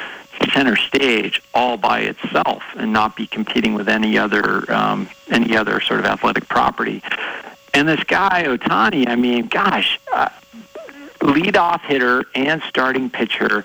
[0.52, 5.80] center stage all by itself and not be competing with any other um, any other
[5.80, 7.02] sort of athletic property.
[7.72, 10.28] And this guy Ohtani, I mean, gosh, uh,
[11.20, 13.64] leadoff hitter and starting pitcher.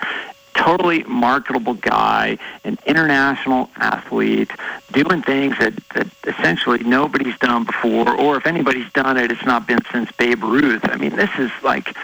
[0.59, 4.51] Totally marketable guy, an international athlete,
[4.91, 9.65] doing things that, that essentially nobody's done before, or if anybody's done it, it's not
[9.65, 10.81] been since Babe Ruth.
[10.83, 11.95] I mean, this is like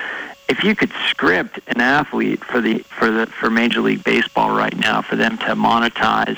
[0.48, 4.76] if you could script an athlete for the for the for Major League Baseball right
[4.78, 6.38] now for them to monetize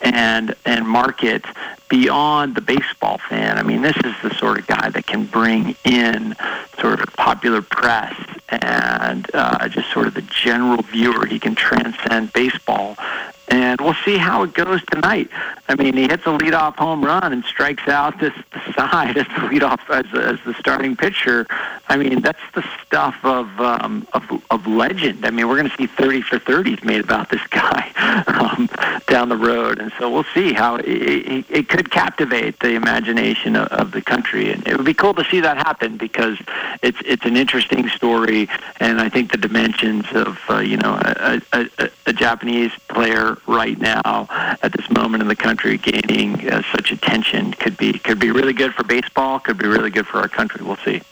[0.00, 1.44] and and market
[1.88, 3.58] beyond the baseball fan.
[3.58, 6.36] I mean, this is the sort of guy that can bring in
[6.78, 8.14] sort of popular press
[8.50, 11.26] and uh, just sort of the general viewer.
[11.26, 12.96] He can transcend baseball
[13.48, 15.28] and we'll see how it goes tonight.
[15.68, 18.34] I mean, he hits a leadoff home run and strikes out this
[18.74, 21.46] side as the leadoff as, as the starting pitcher.
[21.88, 25.24] I mean, that's the stuff of um, of, of legend.
[25.24, 27.90] I mean, we're going to see 30 for 30s made about this guy
[28.26, 28.68] um,
[29.06, 33.56] down the road, and so we'll see how it, it, it could captivate the imagination
[33.56, 36.38] of, of the country, and it would be cool to see that happen because
[36.82, 38.48] it's it's an interesting story,
[38.80, 43.78] and I think the dimensions of uh, you know a, a, a Japanese player right
[43.78, 44.26] now
[44.62, 48.52] at this moment in the country gaining uh, such attention could be could be really
[48.52, 49.38] good for baseball.
[49.38, 50.64] Could be really good for our country.
[50.64, 51.02] We'll see.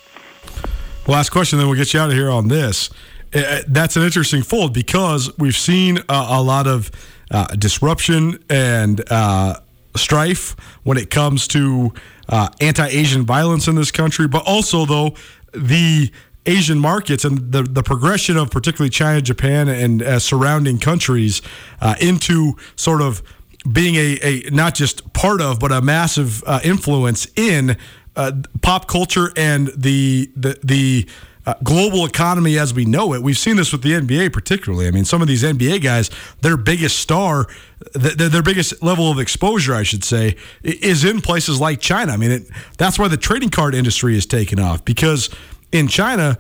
[1.07, 2.91] Last question, then we'll get you out of here on this.
[3.35, 6.91] Uh, uh that's an interesting fold because we've seen uh, a lot of
[7.31, 9.03] uh, disruption and
[9.97, 11.93] strife when it comes to
[12.61, 15.15] anti-Asian violence in this country, but also though
[15.53, 16.11] the
[16.47, 21.43] Asian markets and the, the progression of particularly China, Japan, and uh, surrounding countries
[21.81, 23.23] uh, into sort of
[23.71, 27.77] being a, a not just part of, but a massive uh, influence in
[28.15, 28.33] uh,
[28.63, 31.07] pop culture and the the the
[31.47, 33.23] uh, global economy as we know it.
[33.23, 34.89] We've seen this with the NBA, particularly.
[34.89, 36.11] I mean, some of these NBA guys,
[36.43, 37.47] their biggest star,
[37.95, 42.13] th- their biggest level of exposure, I should say, is in places like China.
[42.13, 45.31] I mean, it, that's why the trading card industry is taken off because
[45.73, 46.39] in China,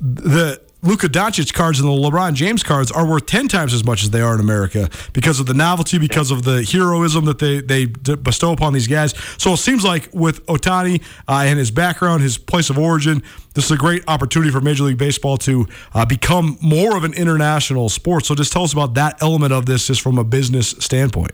[0.00, 4.04] the Luka Doncic cards and the LeBron James cards are worth 10 times as much
[4.04, 7.60] as they are in America because of the novelty, because of the heroism that they,
[7.60, 9.12] they bestow upon these guys.
[9.36, 13.22] So it seems like with Ohtani uh, and his background, his place of origin,
[13.54, 17.14] this is a great opportunity for Major League Baseball to uh, become more of an
[17.14, 18.24] international sport.
[18.26, 21.32] So just tell us about that element of this just from a business standpoint.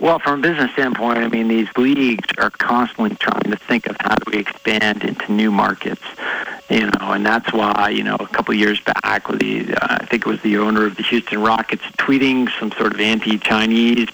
[0.00, 3.96] Well, from a business standpoint, I mean, these leagues are constantly trying to think of
[4.00, 6.02] how do we expand into new markets,
[6.68, 10.04] you know, and that's why, you know, a couple of years back, the uh, I
[10.06, 14.08] think it was the owner of the Houston Rockets tweeting some sort of anti-Chinese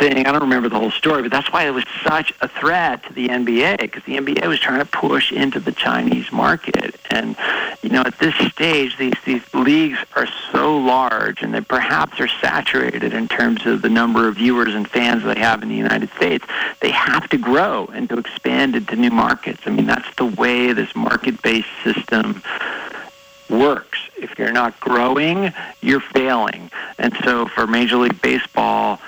[0.00, 0.26] thing.
[0.26, 3.12] I don't remember the whole story, but that's why it was such a threat to
[3.12, 6.96] the NBA because the NBA was trying to push into the Chinese market.
[7.10, 7.36] And
[7.82, 12.28] you know, at this stage, these these leagues are so large, and they perhaps are
[12.28, 16.10] saturated in terms of the number of viewers and fans they have in the United
[16.16, 16.46] States.
[16.80, 19.62] They have to grow and to expand into new markets.
[19.66, 22.42] I mean, that's the way this market-based system
[23.50, 23.98] works.
[24.16, 26.70] If you're not growing, you're failing.
[26.98, 29.00] And so for Major League Baseball,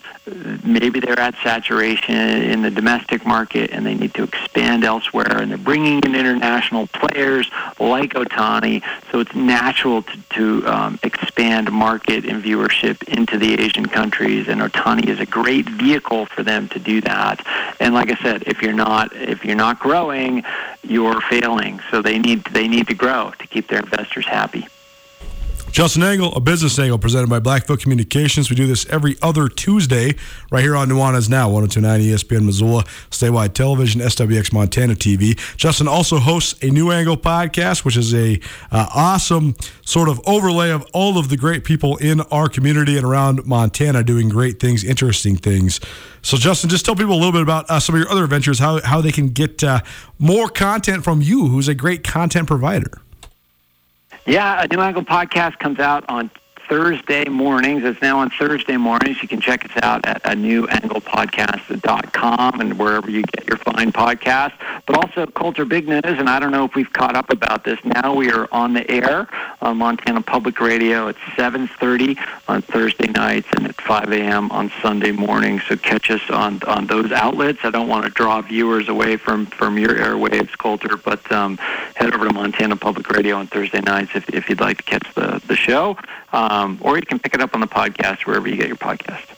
[0.63, 5.51] maybe they're at saturation in the domestic market and they need to expand elsewhere and
[5.51, 7.51] they're bringing in international players
[7.81, 8.83] like Ohtani.
[9.11, 14.61] So it's natural to, to um, expand market and viewership into the Asian countries and
[14.61, 17.45] Ohtani is a great vehicle for them to do that.
[17.81, 20.45] And like I said if you're not if you're not growing
[20.85, 21.81] you're failing.
[21.91, 24.67] So they need they need to grow to keep their investors happy
[25.73, 28.51] Justin Angle, a business angle presented by Blackfoot Communications.
[28.51, 30.15] We do this every other Tuesday
[30.51, 35.35] right here on Nuanez Now, 1029 ESPN Missoula, statewide television, SWX Montana TV.
[35.57, 38.39] Justin also hosts a New Angle podcast, which is a
[38.71, 43.07] uh, awesome sort of overlay of all of the great people in our community and
[43.07, 45.81] around Montana doing great things, interesting things.
[46.21, 48.59] So, Justin, just tell people a little bit about uh, some of your other ventures,
[48.59, 49.81] how, how they can get uh,
[50.19, 53.01] more content from you, who's a great content provider.
[54.25, 56.31] Yeah, a New Angle podcast comes out on
[56.69, 57.85] Thursday mornings.
[57.85, 59.23] It's now on Thursday mornings.
[59.23, 64.55] You can check us out at a newanglepodcast.com and wherever you get your fine podcasts.
[64.87, 67.79] But also Colter Big News, and I don't know if we've caught up about this.
[67.85, 69.29] Now we are on the air
[69.61, 74.51] on Montana Public Radio at 7.30 on Thursday nights and at 5 a.m.
[74.51, 75.63] on Sunday mornings.
[75.69, 77.61] So catch us on, on those outlets.
[77.65, 81.57] I don't want to draw viewers away from, from your airwaves, Colter, but um,
[81.95, 85.15] head over to Montana Public Radio on Thursday nights if, if you'd like to catch
[85.15, 85.97] the, the show.
[86.33, 89.29] Um, or you can pick it up on the podcast wherever you get your podcast.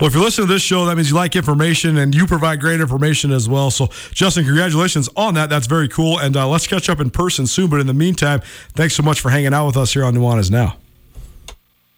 [0.00, 2.60] Well, if you're listening to this show, that means you like information and you provide
[2.60, 3.70] great information as well.
[3.70, 5.50] So, Justin, congratulations on that.
[5.50, 6.18] That's very cool.
[6.18, 7.68] And uh, let's catch up in person soon.
[7.70, 8.40] But in the meantime,
[8.72, 10.76] thanks so much for hanging out with us here on Nuanez Now.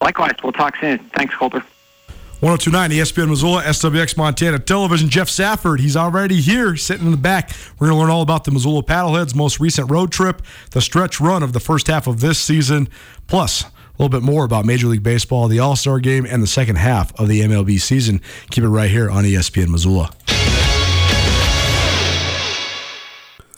[0.00, 0.32] Likewise.
[0.42, 0.98] We'll talk soon.
[1.14, 1.64] Thanks, Colter.
[2.40, 5.09] 1029 ESPN Missoula, SWX Montana Television.
[5.09, 7.53] Geoff Safford, he's already here sitting in the back.
[7.78, 10.42] We're going to learn all about the Missoula Paddleheads' most recent road trip,
[10.72, 12.88] the stretch run of the first half of this season,
[13.28, 13.64] plus
[13.99, 16.76] a little bit more about Major League Baseball, the All Star game, and the second
[16.76, 18.20] half of the MLB season.
[18.51, 20.11] Keep it right here on ESPN Missoula.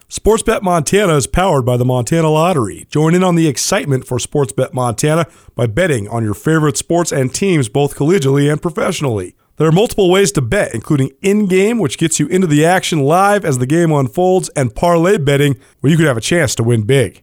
[0.08, 2.86] Sportsbet Montana is powered by the Montana Lottery.
[2.88, 5.26] Join in on the excitement for Sportsbet Montana
[5.56, 9.34] by betting on your favorite sports and teams both collegially and professionally.
[9.56, 13.00] There are multiple ways to bet, including in game, which gets you into the action
[13.00, 16.62] live as the game unfolds, and parlay betting, where you could have a chance to
[16.62, 17.22] win big.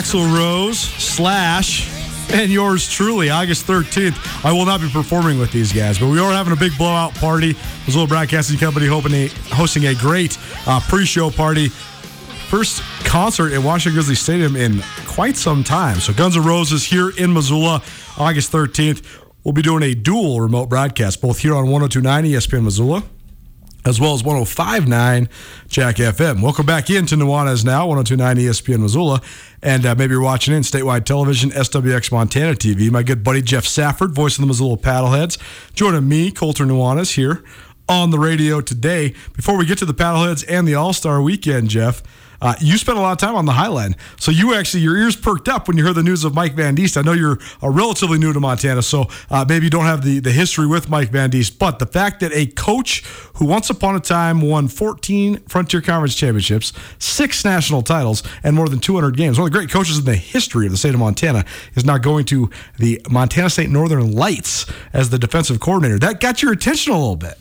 [0.00, 1.86] Axl Rose slash
[2.32, 4.16] and yours truly, August 13th.
[4.46, 7.14] I will not be performing with these guys, but we are having a big blowout
[7.16, 7.54] party.
[7.84, 11.68] Missoula Broadcasting Company hoping hosting a great uh, pre-show party.
[11.68, 16.00] First concert at Washington Grizzly Stadium in quite some time.
[16.00, 17.82] So Guns N' Roses here in Missoula,
[18.16, 19.04] August 13th.
[19.44, 23.02] We'll be doing a dual remote broadcast, both here on 1029 ESPN Missoula
[23.84, 25.28] as well as 1059
[25.68, 26.42] Jack FM.
[26.42, 29.20] Welcome back in to Nuanez now, 1029 ESPN Missoula.
[29.62, 32.90] And uh, maybe you're watching in statewide television, SWX Montana TV.
[32.90, 35.38] My good buddy Geoff Safford, voice of the Missoula Paddleheads,
[35.74, 37.42] joining me, Colter Nuanez, here
[37.88, 39.14] on the radio today.
[39.34, 42.02] Before we get to the Paddleheads and the All Star weekend, Geoff,
[42.40, 45.16] uh, you spent a lot of time on the Highline, so you actually your ears
[45.16, 46.96] perked up when you heard the news of Mike Van Diest.
[46.96, 50.20] I know you're uh, relatively new to Montana, so uh, maybe you don't have the
[50.20, 53.96] the history with Mike Van Diest, but the fact that a coach who once upon
[53.96, 59.38] a time won 14 Frontier Conference championships, six national titles, and more than 200 games,
[59.38, 61.98] one of the great coaches in the history of the state of Montana, is now
[61.98, 65.98] going to the Montana State Northern Lights as the defensive coordinator.
[65.98, 67.38] That got your attention a little bit.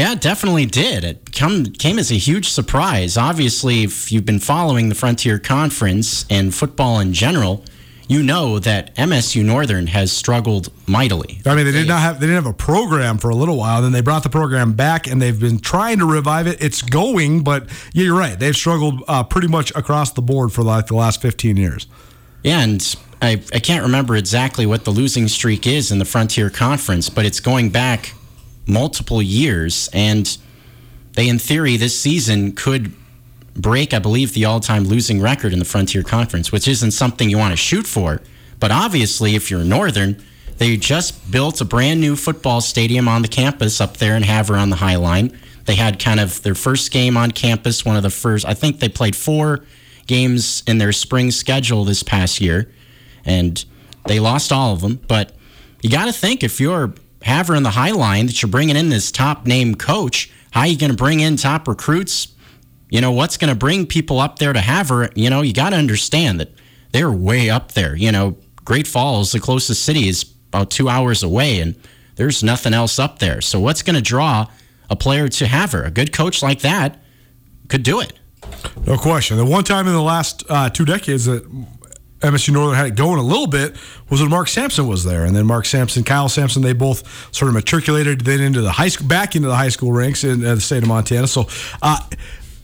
[0.00, 1.04] Yeah, it definitely did.
[1.04, 3.18] It come, came as a huge surprise.
[3.18, 7.62] Obviously, if you've been following the Frontier Conference and football in general,
[8.08, 11.42] you know that MSU Northern has struggled mightily.
[11.44, 13.82] I mean, they did not have they didn't have a program for a little while.
[13.82, 16.62] Then they brought the program back, and they've been trying to revive it.
[16.62, 18.38] It's going, but yeah, you're right.
[18.38, 21.86] They've struggled uh, pretty much across the board for like the last 15 years.
[22.42, 26.48] Yeah, and I I can't remember exactly what the losing streak is in the Frontier
[26.48, 28.14] Conference, but it's going back
[28.66, 30.36] multiple years, and
[31.14, 32.92] they, in theory, this season could
[33.54, 37.28] break, I believe, the all time losing record in the Frontier Conference, which isn't something
[37.28, 38.20] you want to shoot for.
[38.58, 40.22] But obviously, if you're Northern,
[40.58, 44.56] they just built a brand new football stadium on the campus up there in Havre
[44.56, 45.36] on the High Line.
[45.64, 48.80] They had kind of their first game on campus, one of the first, I think
[48.80, 49.64] they played four
[50.06, 52.70] games in their spring schedule this past year,
[53.24, 53.64] and
[54.06, 55.00] they lost all of them.
[55.06, 55.34] But
[55.82, 56.92] you got to think if you're
[57.22, 60.66] Havre in the High Line that you're bringing in this top name coach, how are
[60.66, 62.28] you going to bring in top recruits?
[62.88, 65.10] You know, what's going to bring people up there to Havre?
[65.14, 66.50] You know, you got to understand that
[66.92, 67.94] they're way up there.
[67.94, 71.76] You know, Great Falls, the closest city, is about two hours away, and
[72.16, 73.40] there's nothing else up there.
[73.40, 74.46] So, what's going to draw
[74.88, 75.84] a player to Havre?
[75.84, 77.00] A good coach like that
[77.68, 78.12] could do it.
[78.86, 79.36] No question.
[79.36, 81.44] The one time in the last uh, two decades that
[82.20, 83.76] MSU Northern had it going a little bit
[84.10, 87.48] was when Mark Sampson was there, and then Mark Sampson, Kyle Sampson, they both sort
[87.48, 90.54] of matriculated then into the high school, back into the high school ranks in uh,
[90.54, 91.26] the state of Montana.
[91.26, 91.48] So,
[91.80, 91.98] uh,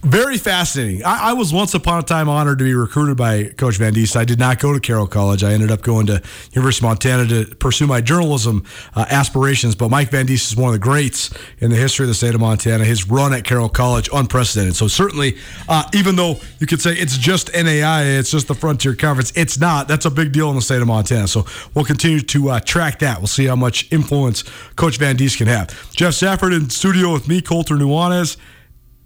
[0.03, 1.05] very fascinating.
[1.05, 4.17] I, I, was once upon a time honored to be recruited by Coach Van Diest.
[4.17, 5.43] I did not go to Carroll College.
[5.43, 6.23] I ended up going to
[6.53, 9.75] University of Montana to pursue my journalism uh, aspirations.
[9.75, 12.35] But Mike Van Diest is one of the greats in the history of the state
[12.35, 12.85] of Montana.
[12.85, 14.77] His run at Carroll College unprecedented.
[14.77, 15.37] So certainly,
[15.69, 19.59] uh, even though you could say it's just NAI, it's just the Frontier Conference, it's
[19.59, 19.89] not.
[19.89, 21.27] That's a big deal in the state of Montana.
[21.27, 23.19] So we'll continue to uh, track that.
[23.19, 24.45] We'll see how much influence
[24.77, 25.69] Coach Van Diest can have.
[25.95, 28.37] Geoff Safford in studio with me, Colter Nuanez.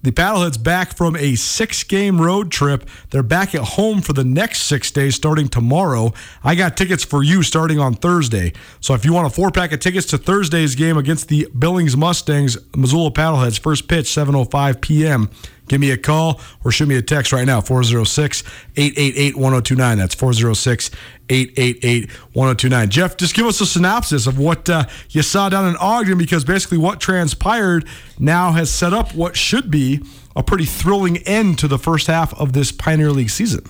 [0.03, 2.89] The Paddleheads back from a six game road trip.
[3.11, 6.13] They're back at home for the next six days starting tomorrow.
[6.43, 8.53] I got tickets for you starting on Thursday.
[8.79, 11.95] So if you want a four pack of tickets to Thursday's game against the Billings
[11.95, 15.29] Mustangs, Missoula Paddleheads, first pitch, 7.05 p.m.,
[15.71, 18.43] Give me a call or shoot me a text right now, 406
[18.75, 19.97] 888 1029.
[19.97, 20.91] That's 406
[21.29, 22.89] 888 1029.
[22.89, 26.43] Geoff, just give us a synopsis of what uh, you saw down in Ogden because
[26.43, 27.87] basically what transpired
[28.19, 30.01] now has set up what should be
[30.35, 33.63] a pretty thrilling end to the first half of this Pioneer League season.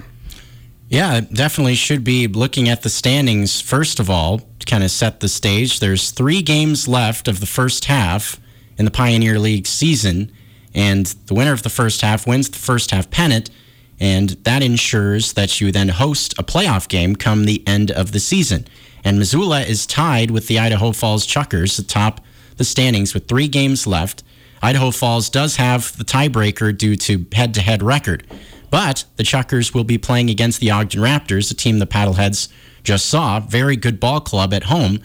[0.90, 5.20] Yeah, definitely should be looking at the standings first of all to kind of set
[5.20, 5.80] the stage.
[5.80, 8.42] There's three games left of the first half
[8.80, 10.32] in the Pioneer League season.
[10.74, 13.50] And the winner of the first half wins the first half pennant,
[14.00, 18.20] and that ensures that you then host a playoff game come the end of the
[18.20, 18.68] season.
[19.04, 22.22] And Missoula is tied with the Idaho Falls Chuckers atop
[22.58, 24.24] the standings with three games left.
[24.62, 28.26] Idaho Falls does have the tiebreaker due to head to head record.
[28.70, 32.48] But the Chuckers will be playing against the Ogden Raptors, a team the Paddleheads
[32.84, 33.40] just saw.
[33.40, 35.00] Very good ball club at home.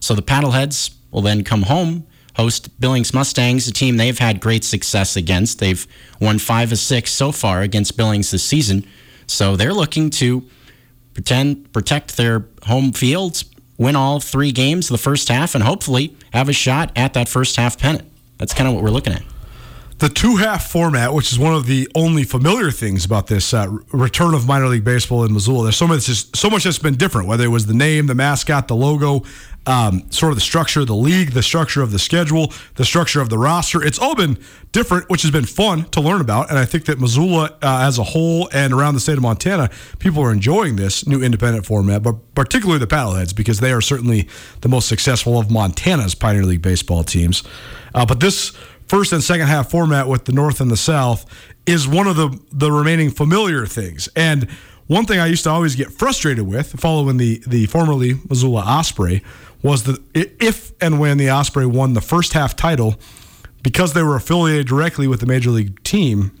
[0.00, 2.06] So the Paddleheads will then come home
[2.36, 5.58] host Billings Mustangs, a team they've had great success against.
[5.58, 5.86] They've
[6.20, 8.86] won five of six so far against Billings this season.
[9.26, 10.44] So they're looking to
[11.14, 13.44] pretend protect their home fields,
[13.78, 17.56] win all three games the first half, and hopefully have a shot at that first
[17.56, 18.10] half pennant.
[18.38, 19.22] That's kind of what we're looking at
[20.00, 23.68] the two half format, which is one of the only familiar things about this uh,
[23.92, 25.64] return of minor league baseball in Missoula.
[25.64, 28.66] There's so much, so much that's been different, whether it was the name, the mascot,
[28.66, 29.22] the logo,
[29.66, 33.20] um, sort of the structure of the league, the structure of the schedule, the structure
[33.20, 33.82] of the roster.
[33.82, 34.38] It's all been
[34.72, 36.48] different, which has been fun to learn about.
[36.50, 39.70] And I think that Missoula uh, as a whole and around the state of Montana,
[39.98, 44.28] people are enjoying this new independent format, but particularly the Paddleheads because they are certainly
[44.62, 47.42] the most successful of Montana's Pioneer League baseball teams.
[47.94, 48.50] Uh, but this
[48.86, 51.26] first and second half format with the North and the South
[51.66, 54.08] is one of the the remaining familiar things.
[54.16, 54.48] And
[54.86, 59.22] one thing I used to always get frustrated with following the the formerly Missoula Osprey
[59.62, 62.96] was that if and when the Osprey won the first half title,
[63.62, 66.32] because they were affiliated directly with the major league team,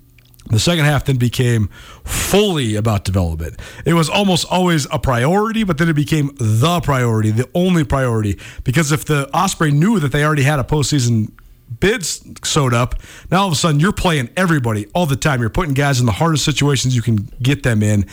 [0.46, 1.68] the second half then became
[2.02, 3.60] fully about development.
[3.84, 8.38] It was almost always a priority, but then it became the priority, the only priority.
[8.64, 11.30] Because if the Osprey knew that they already had a postseason
[11.78, 12.96] bids sewed up.
[13.30, 15.40] Now all of a sudden you're playing everybody all the time.
[15.40, 18.06] You're putting guys in the hardest situations you can get them in,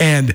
[0.00, 0.34] and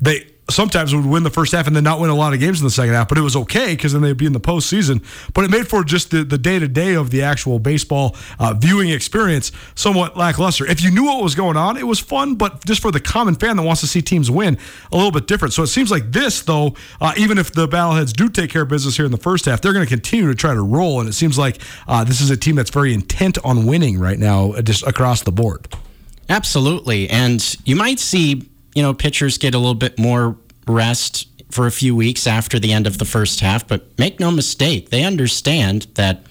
[0.00, 2.60] they sometimes would win the first half and then not win a lot of games
[2.60, 5.02] in the second half, but it was okay because then they'd be in the postseason.
[5.34, 9.52] But it made for just the, the day-to-day of the actual baseball uh, viewing experience
[9.74, 10.66] somewhat lackluster.
[10.66, 13.34] If you knew what was going on, it was fun, but just for the common
[13.34, 14.58] fan that wants to see teams win,
[14.90, 15.52] a little bit different.
[15.54, 18.68] So it seems like this, though, uh, even if the Paddleheads do take care of
[18.68, 21.08] business here in the first half, they're going to continue to try to roll, and
[21.08, 24.52] it seems like uh, this is a team that's very intent on winning right now,
[24.52, 25.68] uh, just across the board.
[26.30, 30.36] Absolutely, and you might see you know, pitchers get a little bit more
[30.68, 33.66] rest for a few weeks after the end of the first half.
[33.66, 36.22] But make no mistake, they understand that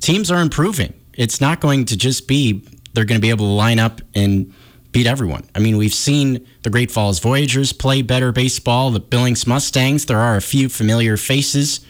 [0.00, 0.94] teams are improving.
[1.12, 4.50] It's not going to just be they're going to be able to line up and
[4.92, 5.44] beat everyone.
[5.54, 10.06] I mean, we've seen the Great Falls Voyagers play better baseball, the Billings Mustangs.
[10.06, 11.84] There are a few familiar faces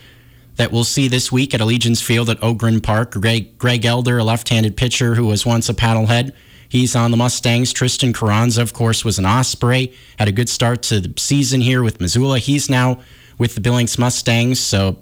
[0.56, 3.12] that we'll see this week at Allegiance Field at Ogren Park.
[3.12, 6.32] Greg, Greg Elder, a left handed pitcher who was once a paddlehead,
[6.68, 7.72] He's on the Mustangs.
[7.72, 9.94] Tristan Carranza, of course, was an Osprey.
[10.18, 12.38] Had a good start to the season here with Missoula.
[12.38, 13.00] He's now
[13.38, 14.60] with the Billings Mustangs.
[14.60, 14.98] So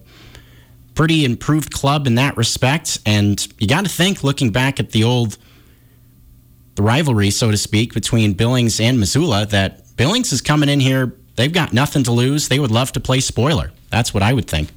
[0.94, 3.00] pretty improved club in that respect.
[3.04, 5.38] And you got to think, looking back at the old
[6.76, 11.14] the rivalry, so to speak, between Billings and Missoula, that Billings is coming in here.
[11.36, 12.48] They've got nothing to lose.
[12.48, 13.72] They would love to play spoiler.
[13.90, 14.70] That's what I would think.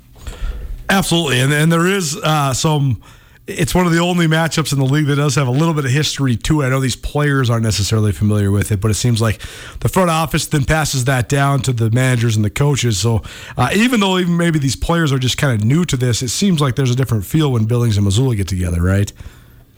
[0.89, 3.01] Absolutely, and and there is uh, some.
[3.49, 5.85] It's one of the only matchups in the league that does have a little bit
[5.85, 6.67] of history to it.
[6.67, 9.41] I know these players aren't necessarily familiar with it, but it seems like
[9.79, 12.99] the front office then passes that down to the managers and the coaches.
[12.99, 13.23] So
[13.57, 16.29] uh, even though even maybe these players are just kind of new to this, it
[16.29, 19.11] seems like there's a different feel when Billings and Missoula get together, right?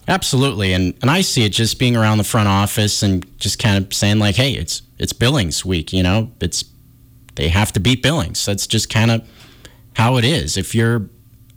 [0.08, 3.86] Absolutely, and and I see it just being around the front office and just kind
[3.86, 6.66] of saying like, hey, it's it's Billings week, you know, it's
[7.36, 8.46] they have to beat Billings.
[8.46, 9.30] That's just kind of
[9.96, 10.58] how it is.
[10.58, 11.10] If you're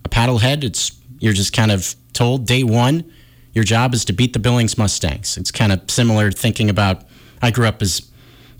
[0.05, 3.11] a paddlehead, it's you're just kind of told day one,
[3.53, 5.37] your job is to beat the Billings Mustangs.
[5.37, 7.03] It's kind of similar thinking about.
[7.41, 8.01] I grew up as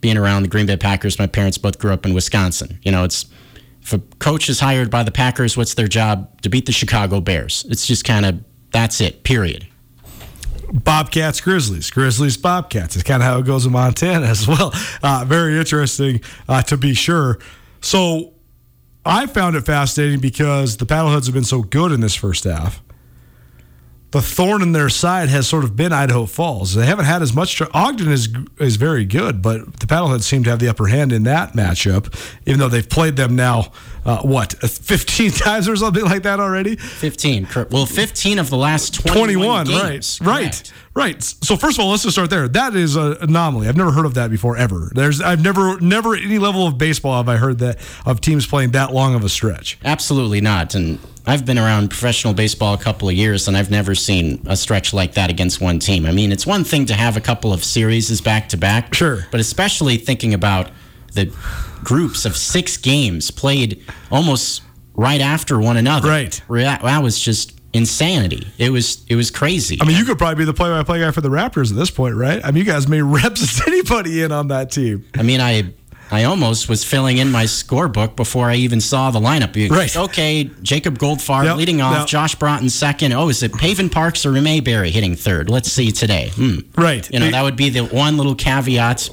[0.01, 1.17] being around the Green Bay Packers.
[1.17, 2.79] My parents both grew up in Wisconsin.
[2.83, 3.25] You know, it's
[3.81, 6.41] if a coach is hired by the Packers, what's their job?
[6.41, 7.65] To beat the Chicago Bears.
[7.69, 9.23] It's just kind of that's it.
[9.23, 9.67] Period.
[10.71, 12.95] Bobcats, Grizzlies, Grizzlies, Bobcats.
[12.95, 14.71] It's kind of how it goes in Montana as well.
[15.01, 17.39] Uh, very interesting uh, to be sure.
[17.81, 18.33] So
[19.05, 22.81] I found it fascinating because the paddleheads have been so good in this first half.
[24.15, 26.73] The thorn in their side has sort of been Idaho Falls.
[26.73, 27.61] They haven't had as much.
[27.73, 31.23] Ogden is is very good, but the paddleheads seem to have the upper hand in
[31.23, 33.73] that matchup, even though they've played them now,
[34.05, 36.75] uh, what, 15 times or something like that already?
[36.75, 37.47] 15.
[37.71, 40.19] Well, 15 of the last 21, 21 games.
[40.21, 40.73] right right Correct.
[40.93, 43.91] right so first of all let's just start there that is an anomaly i've never
[43.91, 47.27] heard of that before ever there's i've never never at any level of baseball have
[47.29, 50.75] i heard that of teams playing that long of a stretch Absolutely not.
[50.75, 54.55] And I've been around professional baseball a couple of years, and I've never seen a
[54.55, 56.05] stretch like that against one team.
[56.05, 59.25] I mean, it's one thing to have a couple of series back to back, Sure.
[59.31, 60.69] but especially thinking about
[61.15, 61.33] the
[61.83, 64.61] groups of six games played almost
[64.93, 66.07] right after one another.
[66.07, 66.41] Right.
[66.49, 68.47] That, was just insanity.
[68.57, 69.77] It was it was crazy.
[69.81, 72.15] i mean you could probably be the play-by-play guy for the raptors at this point
[72.15, 75.73] right i mean you guys may represent anybody in on that team I mean, I
[76.11, 79.55] I almost was filling in my scorebook before I even saw the lineup.
[79.55, 79.93] You- Right.
[79.97, 82.07] Okay, Jacob Goldfarb Yep, leading off, yep.
[82.07, 83.11] Josh Broughton second.
[83.13, 85.49] Oh, is it Paven Parks or Mayberry hitting third?
[85.49, 86.29] Let's see today.
[86.35, 86.57] Hmm.
[86.77, 89.09] right You know, that would be the one little caveat.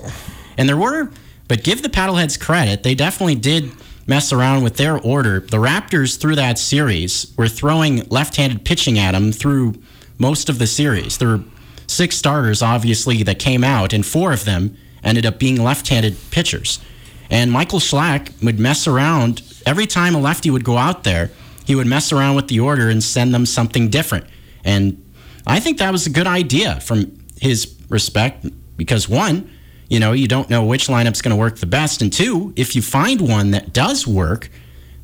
[0.59, 1.11] And there were,
[1.53, 3.71] but give the paddleheads credit, they definitely did
[4.07, 5.41] mess around with their order.
[5.41, 9.75] The Raptors through that series were throwing left-handed pitching at them through
[10.17, 11.19] most of the series.
[11.19, 11.45] There were
[11.87, 16.81] six starters, obviously, that came out, and four of them ended up being left-handed pitchers.
[17.29, 21.31] And Michael Schlact would mess around every time a lefty would go out there.
[21.67, 24.25] He would mess around with the order and send them something different.
[24.65, 25.05] And
[25.47, 28.47] I think that was a good idea from his respect
[28.79, 29.51] because one,
[29.93, 32.75] you know, you don't know which lineup's going to work the best, and two, if
[32.75, 34.49] you find one that does work,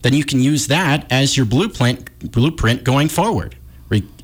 [0.00, 3.54] then you can use that as your blueprint blueprint going forward.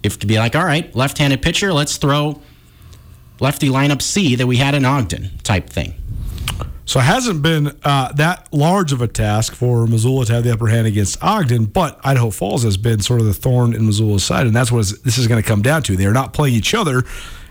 [0.03, 2.41] If to be like, all right, left-handed pitcher, let's throw
[3.41, 5.95] lefty lineup C that we had in Ogden type thing.
[6.87, 10.53] So it hasn't been uh, that large of a task for Missoula to have the
[10.53, 14.25] upper hand against Ogden, but Idaho Falls has been sort of the thorn in Missoula's
[14.25, 15.97] side, and that's what this is going to come down to.
[15.97, 17.05] They are not playing each other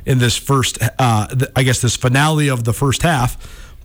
[0.05, 3.37] in this first, uh, I guess, this finale of the first half,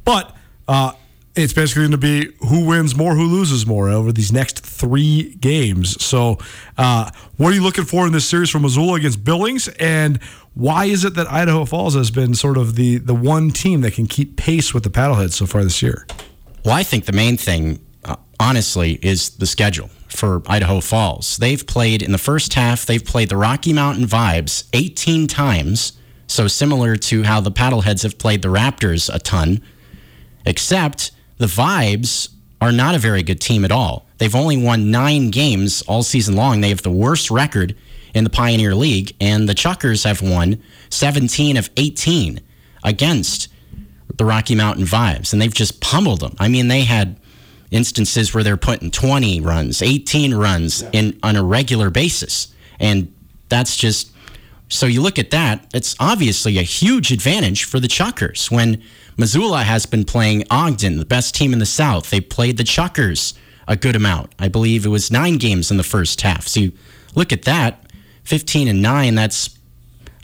[0.04, 0.34] but
[0.66, 0.92] uh,
[1.34, 5.34] it's basically going to be who wins more, who loses more over these next three
[5.36, 6.02] games.
[6.04, 6.38] So,
[6.76, 10.20] uh, what are you looking for in this series from Missoula against Billings, and
[10.54, 13.92] why is it that Idaho Falls has been sort of the the one team that
[13.94, 16.06] can keep pace with the Paddleheads so far this year?
[16.64, 21.36] Well, I think the main thing, uh, honestly, is the schedule for Idaho Falls.
[21.36, 25.92] They've played in the first half, they've played the Rocky Mountain Vibes 18 times.
[26.28, 29.62] So similar to how the Paddleheads have played the Raptors a ton,
[30.46, 32.28] except the Vibes
[32.60, 34.06] are not a very good team at all.
[34.18, 36.60] They've only won nine games all season long.
[36.60, 37.74] They have the worst record
[38.14, 42.40] in the Pioneer League, and the Chuckers have won 17 of 18
[42.84, 43.48] against
[44.16, 46.34] the Rocky Mountain Vibes, and they've just pummeled them.
[46.38, 47.18] I mean, they had
[47.70, 52.48] instances where they're putting 20 runs, 18 runs in on a regular basis,
[52.80, 53.14] and
[53.48, 54.10] that's just
[54.68, 55.64] so you look at that.
[55.72, 58.82] It's obviously a huge advantage for the Chuckers when
[59.16, 62.10] Missoula has been playing Ogden, the best team in the South.
[62.10, 63.34] They played the Chuckers
[63.66, 64.32] a good amount.
[64.38, 66.46] I believe it was nine games in the first half.
[66.46, 66.72] So you
[67.14, 67.84] look at that,
[68.24, 69.14] 15 and nine.
[69.14, 69.56] That's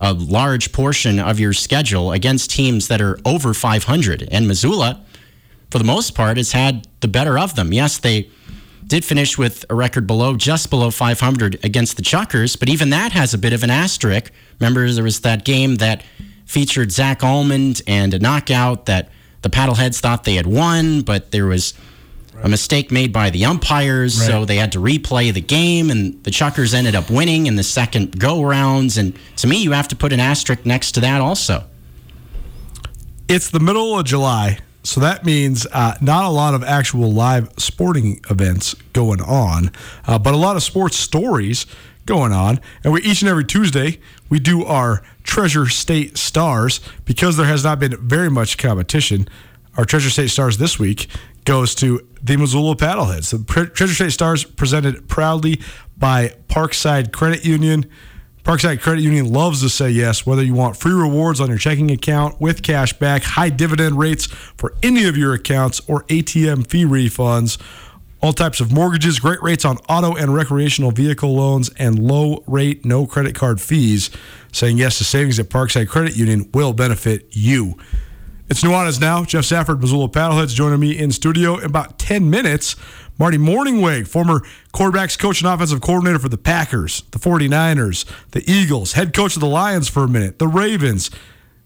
[0.01, 4.29] a large portion of your schedule against teams that are over 500.
[4.31, 5.05] And Missoula,
[5.71, 7.73] for the most part, has had the better of them.
[7.73, 8.31] Yes, they
[8.87, 13.13] did finish with a record below, just below 500 against the Chuckers, but even that
[13.13, 14.31] has a bit of an asterisk.
[14.61, 16.03] Remember, there was that game that
[16.45, 19.09] featured Zach Almond and a knockout that
[19.43, 21.73] the paddleheads thought they had won, but there was
[22.43, 24.27] a mistake made by the umpires, Right.
[24.27, 27.63] so they had to replay the game, and the Chuckers ended up winning in the
[27.63, 28.99] second go rounds.
[28.99, 31.65] And to me, you have to put an asterisk next to that also.
[33.29, 37.51] It's the middle of July, so that means uh, not a lot of actual live
[37.57, 39.73] sporting events going on,
[40.07, 41.67] uh, but a lot of sports stories
[42.07, 42.61] going on.
[42.85, 47.65] And we each and every Tuesday we do our Treasure State Stars because there has
[47.65, 49.27] not been very much competition.
[49.77, 51.09] Our Treasure State Stars this week
[51.47, 53.31] goes to the Missoula Paddleheads.
[53.31, 55.61] The Treasure State Stars presented proudly
[55.97, 57.87] by Parkside Credit Union.
[58.45, 61.91] Parkside Credit Union loves to say yes, whether you want free rewards on your checking
[61.91, 66.85] account with cash back, high dividend rates for any of your accounts, or ATM fee
[66.85, 67.59] refunds.
[68.21, 72.85] All types of mortgages, great rates on auto and recreational vehicle loans, and low rate,
[72.85, 74.11] no credit card fees.
[74.53, 77.79] Saying yes to savings at Parkside Credit Union will benefit you.
[78.51, 79.25] It's Nuanez now.
[79.25, 82.77] Geoff Safford, Missoula Paddleheads, joining me in studio in about 10 minutes.
[83.19, 84.41] Marty Mornhinweg, former
[84.73, 89.41] quarterbacks coach and offensive coordinator for the Packers, the 49ers, the Eagles, head coach of
[89.41, 91.11] the Lions for a minute, the Ravens.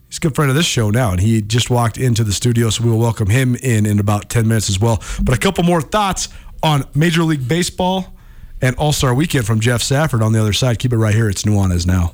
[0.07, 2.69] He's a good friend of this show now, and he just walked into the studio,
[2.69, 5.01] so we will welcome him in in about 10 minutes as well.
[5.21, 6.29] But a couple more thoughts
[6.63, 8.15] on Major League Baseball
[8.61, 10.79] and All Star Weekend from Geoff Safford on the other side.
[10.79, 11.29] Keep it right here.
[11.29, 12.13] It's Nuanez now.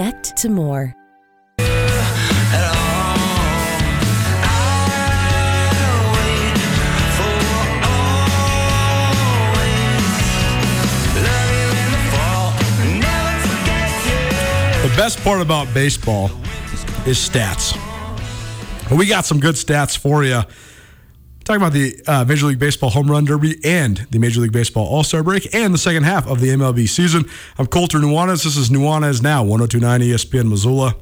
[0.37, 0.95] to more.
[1.57, 1.67] The
[14.97, 16.31] best part about baseball
[17.05, 17.77] is stats.
[18.97, 20.41] We got some good stats for you.
[21.51, 24.87] Talking about the uh, Major League Baseball Home Run Derby and the Major League Baseball
[24.87, 27.25] All Star break and the second half of the MLB season.
[27.57, 28.45] I'm Colter Nuanez.
[28.45, 30.95] This is Nuanez Now, 1029 ESPN Missoula.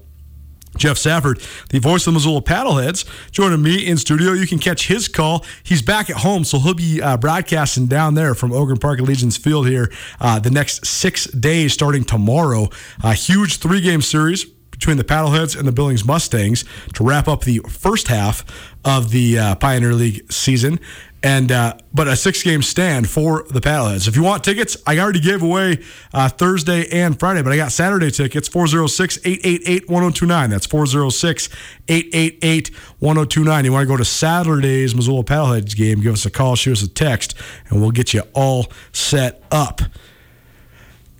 [0.76, 1.40] Geoff Safford,
[1.70, 4.32] the voice of the Missoula Paddleheads, joining me in studio.
[4.32, 5.46] You can catch his call.
[5.62, 9.38] He's back at home, so he'll be uh, broadcasting down there from Ogren Park Allegiance
[9.38, 12.70] Field here uh, the next six days starting tomorrow.
[13.04, 14.48] A huge three game series
[14.80, 18.46] between the Paddleheads and the Billings Mustangs to wrap up the first half
[18.86, 20.80] of the uh, Pioneer League season.
[21.22, 24.08] And uh, but a six game stand for the Paddleheads.
[24.08, 27.74] If you want tickets, I already gave away uh, Thursday and Friday, but I got
[27.74, 30.50] Saturday tickets 406 888 1029.
[30.50, 31.50] That's 406
[31.90, 33.66] 888 1029.
[33.66, 36.84] You want to go to Saturday's Missoula Paddleheads game, give us a call, shoot us
[36.84, 37.36] a text,
[37.68, 39.82] and we'll get you all set up.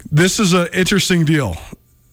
[0.10, 1.58] This is an interesting deal.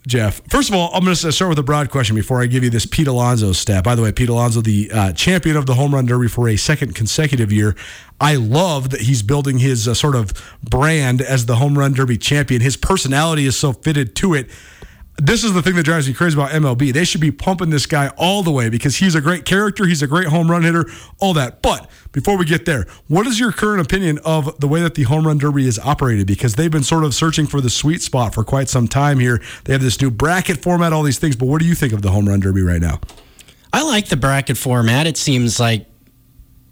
[0.07, 0.41] Geoff.
[0.49, 2.71] First of all, I'm going to start with a broad question before I give you
[2.71, 3.83] this Pete Alonso stat.
[3.83, 6.57] By the way, Pete Alonso, the uh, champion of the home run derby for a
[6.57, 7.75] second consecutive year.
[8.21, 10.33] I love that he's building his uh, sort of
[10.63, 12.61] brand as the home run derby champion.
[12.61, 14.49] His personality is so fitted to it.
[15.19, 16.93] This is the thing that drives me crazy about MLB.
[16.93, 19.87] They should be pumping this guy all the way because he's a great character.
[19.87, 20.85] He's a great home run hitter,
[21.21, 21.63] all that.
[21.63, 25.05] But before we get there, what is your current opinion of the way that the
[25.05, 26.27] home run derby is operated?
[26.27, 29.41] Because they've been sort of searching for the sweet spot for quite some time here.
[29.65, 31.35] They have this new bracket format, all these things.
[31.35, 33.01] But what do you think of the home run derby right now?
[33.73, 35.07] I like the bracket format.
[35.07, 35.87] It seems like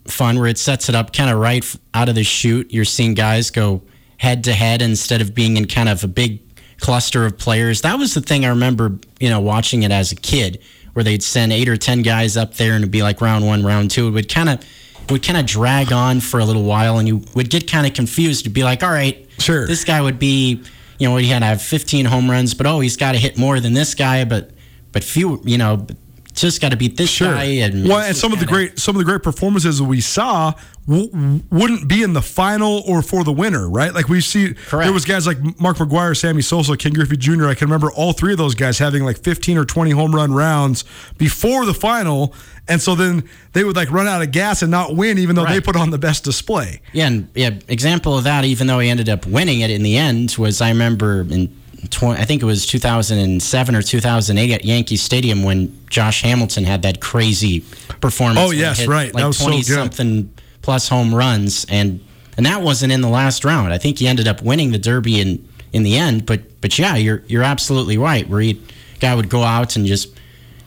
[0.06, 1.64] fun where it sets it up kind of right
[1.94, 2.72] out of the chute.
[2.72, 3.82] You're seeing guys go
[4.18, 6.40] head to head instead of being in kind of a big
[6.80, 7.82] cluster of players.
[7.82, 10.60] That was the thing I remember, you know, watching it as a kid,
[10.92, 13.64] where they'd send eight or ten guys up there and it'd be like round one,
[13.64, 14.08] round two.
[14.08, 14.64] It would kind of
[15.10, 17.92] would kind of drag on for a little while, and you would get kind of
[17.92, 18.46] confused.
[18.46, 19.66] You'd be like, all right, Sure.
[19.66, 20.62] this guy would be,
[20.98, 23.36] you know, he had to have 15 home runs, but oh, he's got to hit
[23.36, 24.50] more than this guy, but
[24.92, 25.86] but few, you know,
[26.34, 27.44] just got to beat this guy.
[27.44, 30.52] And well, and some of the great some of the great performances that we saw
[30.86, 33.94] w- wouldn't be in the final or for the winner, right?
[33.94, 34.84] Like we see, Correct.
[34.86, 37.46] there was guys like Mark McGwire, Sammy Sosa, Ken Griffey Jr.
[37.46, 40.32] I can remember all three of those guys having like 15 or 20 home run
[40.32, 40.84] rounds
[41.18, 42.34] before the final,
[42.68, 45.46] and so then they would like run out of gas and not win, even though
[45.46, 46.80] they put on the best display.
[46.92, 49.96] Yeah, and yeah, example of that, even though he ended up winning it in the
[49.96, 51.54] end, was I remember in
[51.90, 56.82] tw- I think it was 2007 or 2008 at Yankee Stadium when Josh Hamilton had
[56.82, 57.60] that crazy
[58.00, 58.38] performance.
[58.40, 59.08] Oh, yes, right.
[59.12, 59.66] That Like was so 20 good.
[59.66, 60.32] something
[60.62, 62.00] plus home runs, and
[62.36, 63.72] and that wasn't in the last round.
[63.72, 66.26] I think he ended up winning the Derby in in the end.
[66.26, 68.28] But but yeah, you're you're absolutely right.
[68.28, 68.60] Where he
[69.00, 70.08] guy would go out and just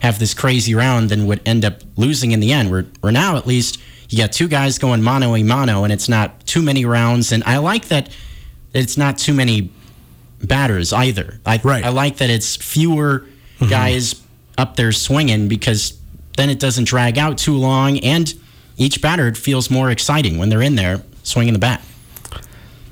[0.01, 2.69] have this crazy round, then would end up losing in the end.
[2.71, 6.07] Where where now at least you got two guys going mano a mano, and it's
[6.07, 7.31] not too many rounds.
[7.31, 8.09] And I like that
[8.73, 9.71] it's not too many
[10.41, 11.39] batters either.
[11.45, 11.83] I Right.
[11.83, 13.25] I like that it's fewer
[13.69, 14.21] guys
[14.57, 15.97] up there swinging because
[16.37, 18.33] then it doesn't drag out too long, and
[18.77, 21.81] each batter feels more exciting when they're in there swinging the bat.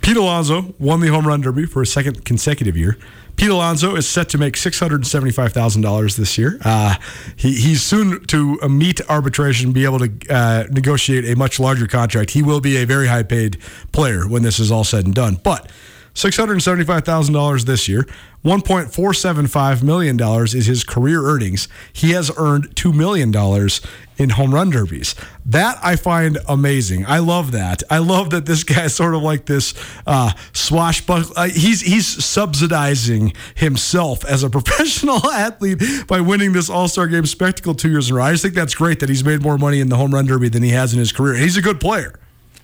[0.02, 2.98] Pete Alonso won the home run derby for a second consecutive year.
[3.38, 6.58] Pete Alonso is set to make six hundred seventy-five thousand dollars this year.
[6.64, 6.96] Uh,
[7.36, 12.32] he, he's soon to meet arbitration, be able to uh, negotiate a much larger contract.
[12.32, 13.58] He will be a very high-paid
[13.92, 15.36] player when this is all said and done.
[15.44, 15.70] But
[16.16, 18.08] six hundred and seventy-five thousand dollars this year.
[18.42, 21.68] One point four seven five million dollars is his career earnings.
[21.94, 23.82] He has earned two million dollars
[24.18, 25.14] in home run derbies.
[25.46, 27.06] That I find amazing.
[27.06, 27.84] I love that.
[27.90, 29.74] I love that this guy's sort of like this
[30.08, 31.34] uh, swashbuckler.
[31.36, 37.26] Uh, he's he's subsidizing himself as a professional athlete by winning this All Star Game
[37.26, 38.26] spectacle two years in a row.
[38.26, 40.50] I just think that's great that he's made more money in the home run derby
[40.50, 41.36] than he has in his career.
[41.36, 42.18] He's a good player.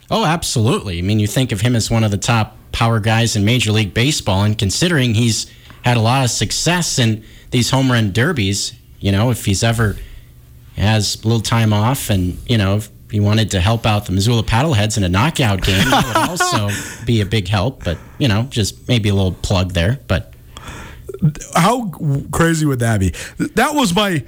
[0.09, 0.99] Oh, absolutely.
[0.99, 3.71] I mean, you think of him as one of the top power guys in Major
[3.71, 5.51] League Baseball, and considering he's
[5.83, 9.97] had a lot of success in these home run derbies, you know, if he's ever
[10.77, 14.11] has a little time off and, you know, if he wanted to help out the
[14.13, 16.69] Missoula Paddleheads in a knockout game, that would also
[17.05, 17.83] be a big help.
[17.83, 19.99] But, you know, just maybe a little plug there.
[20.07, 20.33] But
[21.53, 21.89] How
[22.31, 23.13] crazy would that be?
[23.55, 24.23] That was my.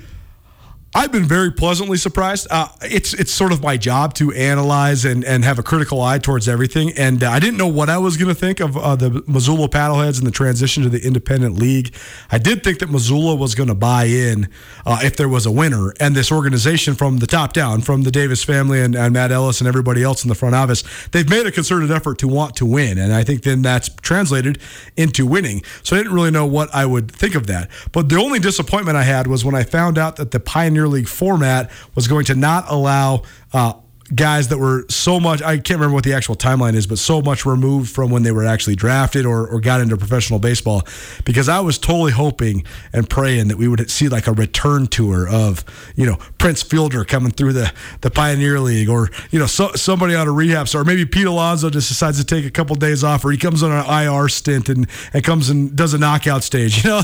[0.96, 2.46] I've been very pleasantly surprised.
[2.52, 6.20] Uh, it's it's sort of my job to analyze and, and have a critical eye
[6.20, 6.92] towards everything.
[6.92, 9.70] And uh, I didn't know what I was going to think of uh, the Missoula
[9.70, 11.96] Paddleheads and the transition to the independent league.
[12.32, 14.50] I did think that Missoula was going to buy in
[14.86, 15.96] uh, if there was a winner.
[16.00, 19.62] And this organization from the top down, from the Davis family and, and Matt Ellis
[19.62, 22.68] and everybody else in the front office, they've made a concerted effort to want to
[22.68, 23.00] win.
[23.00, 24.60] And I think then that's translated
[24.96, 25.64] into winning.
[25.82, 27.72] So I didn't really know what I would think of that.
[27.92, 31.08] But the only disappointment I had was when I found out that the Pioneer League
[31.08, 33.24] format was going to not allow
[33.54, 33.74] uh,
[34.14, 37.22] guys that were so much I can't remember what the actual timeline is, but so
[37.22, 40.84] much removed from when they were actually drafted or, or got into professional baseball.
[41.26, 45.28] Because I was totally hoping and praying that we would see like a return tour
[45.28, 45.64] of,
[45.96, 50.16] you know, Prince Fielder coming through the, the Pioneer League or, you know, so, somebody
[50.16, 53.26] out of rehab or maybe Pete Alonso just decides to take a couple days off
[53.26, 56.84] or he comes on an IR stint and, and comes and does a knockout stage.
[56.84, 57.02] You know,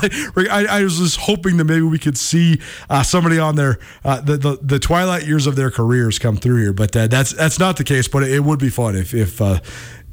[0.52, 4.20] I, I was just hoping that maybe we could see uh, somebody on their uh,
[4.20, 6.74] the, the the twilight years of their careers come through here.
[6.74, 8.08] But uh, that's that's not the case.
[8.08, 9.60] But it would be fun if if uh,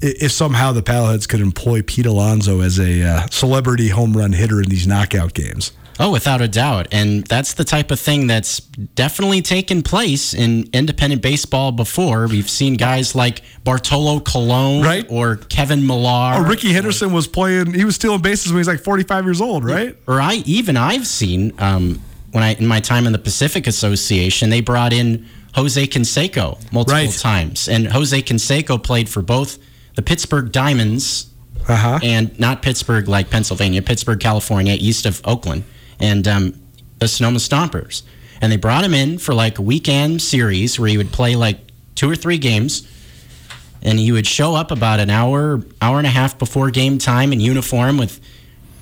[0.01, 4.61] if somehow the Paddleheads could employ Pete Alonso as a uh, celebrity home run hitter
[4.63, 5.73] in these knockout games.
[5.99, 6.89] Oh, without a doubt.
[6.93, 12.27] And that's the type of thing that's definitely taken place in independent baseball before.
[12.27, 15.07] We've seen guys like Bartolo Colon Right.
[15.09, 16.35] or Kevin Millar.
[16.35, 17.73] Oh, Rickey Henderson was playing.
[17.73, 19.97] He was stealing bases when he was like 45 years old, right?
[20.07, 21.99] or I even I've seen um,
[22.33, 25.27] when I in my time in the Pacific Association, they brought in
[25.57, 27.11] Jose Canseco multiple Right.
[27.11, 29.59] times, and Jose Canseco played for both
[29.95, 31.27] the Pittsburgh Diamonds
[31.69, 31.99] Uh-huh.
[32.03, 35.65] and not Pittsburgh like Pennsylvania, Pittsburgh, California, east of Oakland,
[35.99, 36.55] and um,
[36.99, 38.03] the Sonoma Stompers.
[38.41, 41.59] And they brought him in for like a weekend series where he would play like
[41.95, 42.87] two or three games.
[43.83, 47.33] And he would show up about an hour, hour and a half before game time
[47.33, 48.21] in uniform with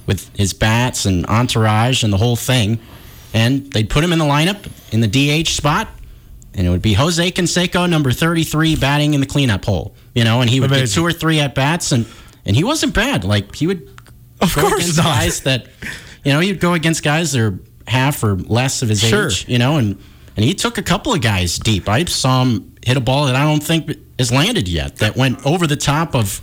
[0.06, 2.78] with his bats and entourage and the whole thing.
[3.32, 5.88] And they'd put him in the lineup in the DH spot,
[6.54, 9.94] and it would be Jose Canseco, number 33, batting in the cleanup hole.
[10.14, 12.06] You know, and he would get two or three at bats, and
[12.46, 13.24] and he wasn't bad.
[13.24, 13.82] Like he would
[14.40, 15.04] Of go course against not.
[15.04, 15.66] guys that,
[16.24, 19.26] you know, he'd go against guys that are half or less of his Sure.
[19.26, 19.46] age.
[19.48, 19.98] You know, and
[20.36, 21.88] and he took a couple of guys deep.
[21.88, 24.96] I saw him hit a ball that I don't think has landed yet.
[24.96, 26.40] That went over the top of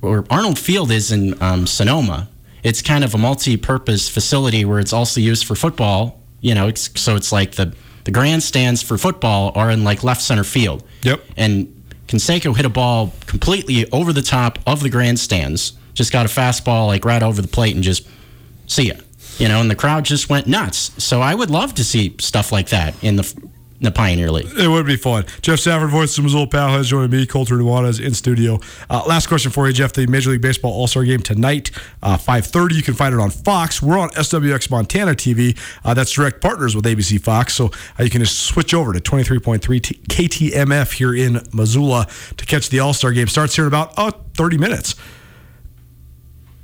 [0.00, 2.28] or Arnold Field is in um, Sonoma.
[2.64, 6.20] It's kind of a multi-purpose facility where it's also used for football.
[6.40, 7.72] You know, it's, so it's like the
[8.04, 10.84] the grandstands for football are in like left center field.
[11.02, 11.22] Yep.
[11.36, 15.72] And Canseco hit a ball completely over the top of the grandstands.
[15.94, 18.06] Just got a fastball like right over the plate and just
[18.66, 18.94] see ya.
[19.38, 20.92] You know, and the crowd just went nuts.
[21.02, 23.50] So I would love to see stuff like that in the
[23.82, 24.50] the Pioneer League.
[24.58, 25.24] It would be fun.
[25.40, 27.26] Geoff Safford, voice of Missoula Pal, has joined me.
[27.26, 28.60] Colter Nuanez in studio.
[28.88, 29.92] Uh, last question for you, Geoff.
[29.92, 31.70] The Major League Baseball All Star Game tonight,
[32.02, 32.74] uh, five thirty.
[32.74, 33.82] You can find it on Fox.
[33.82, 35.58] We're on SWX Montana TV.
[35.84, 37.54] Uh, that's direct partners with ABC Fox.
[37.54, 37.66] So
[37.98, 42.06] uh, you can just switch over to twenty three point three KTMF here in Missoula
[42.36, 43.28] to catch the All Star Game.
[43.28, 44.94] Starts here in about uh, thirty minutes.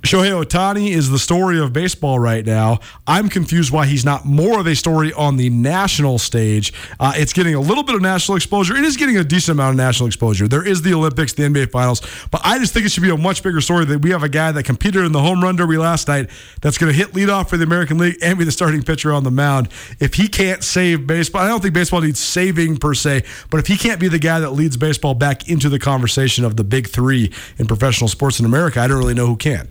[0.08, 2.78] Shohei Ohtani is the story of baseball right now.
[3.06, 6.72] I'm confused why he's not more of a story on the national stage.
[6.98, 8.74] Uh, it's getting a little bit of national exposure.
[8.74, 10.48] It is getting a decent amount of national exposure.
[10.48, 12.00] There is the Olympics, the NBA Finals,
[12.30, 14.30] but I just think it should be a much bigger story that we have a
[14.30, 16.30] guy that competed in the home run derby last night
[16.62, 19.24] that's going to hit leadoff for the American League and be the starting pitcher on
[19.24, 19.68] the mound.
[20.00, 23.66] If he can't save baseball, I don't think baseball needs saving per se, but if
[23.66, 26.88] he can't be the guy that leads baseball back into the conversation of the big
[26.88, 29.68] three in professional sports in America, I don't really know who can.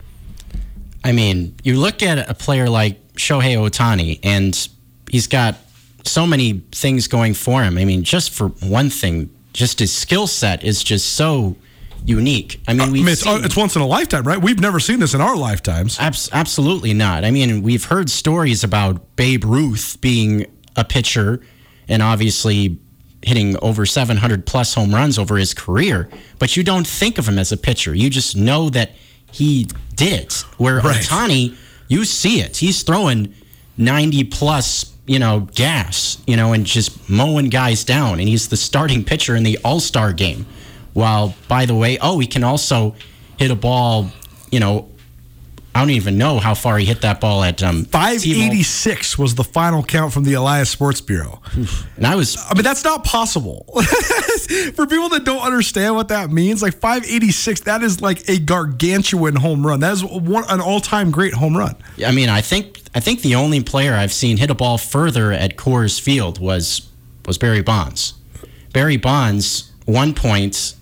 [1.08, 4.68] I mean, you look at a player like Shohei Ohtani, and
[5.10, 5.56] he's got
[6.04, 7.78] so many things going for him.
[7.78, 11.56] I mean, just for one thing, just his skill set is just so
[12.06, 12.60] unique.
[12.68, 14.42] I mean, uh, I mean, it's, uh, seen- it's once in a lifetime, right?
[14.42, 15.98] We've never seen this in our lifetimes.
[16.00, 17.24] Abs- absolutely not.
[17.24, 20.46] I mean, we've heard stories about Babe Ruth being
[20.76, 21.40] a pitcher
[21.88, 22.78] and obviously
[23.24, 27.40] hitting over 700 plus home runs over his career, but you don't think of him
[27.40, 27.94] as a pitcher.
[27.96, 28.92] You just know that
[29.32, 30.32] he did.
[30.58, 31.04] Where Right.
[31.04, 31.56] Ohtani,
[31.88, 32.58] you see it.
[32.58, 33.34] He's throwing
[33.78, 38.20] 90 plus, you know, gas, you know, and just mowing guys down.
[38.20, 40.46] And he's the starting pitcher in the All Star game.
[40.94, 42.96] While, by the way, oh, he can also
[43.38, 44.10] hit a ball,
[44.52, 44.90] you know,
[45.78, 47.92] I don't even know how far he hit that ball at um, T-Mobile.
[47.92, 51.40] 586 was the final count from the Elias Sports Bureau.
[51.96, 53.64] And I was I mean, that's not possible.
[54.74, 59.36] For people that don't understand what that means, like 586, that is like a gargantuan
[59.36, 59.82] home run.
[59.82, 61.76] That is one an all-time great home run.
[62.04, 65.32] I mean, I think I think the only player I've seen hit a ball further
[65.32, 66.90] at Coors Field was
[67.28, 68.16] was Barry Bonds.
[68.74, 70.74] Barry Bonds, one point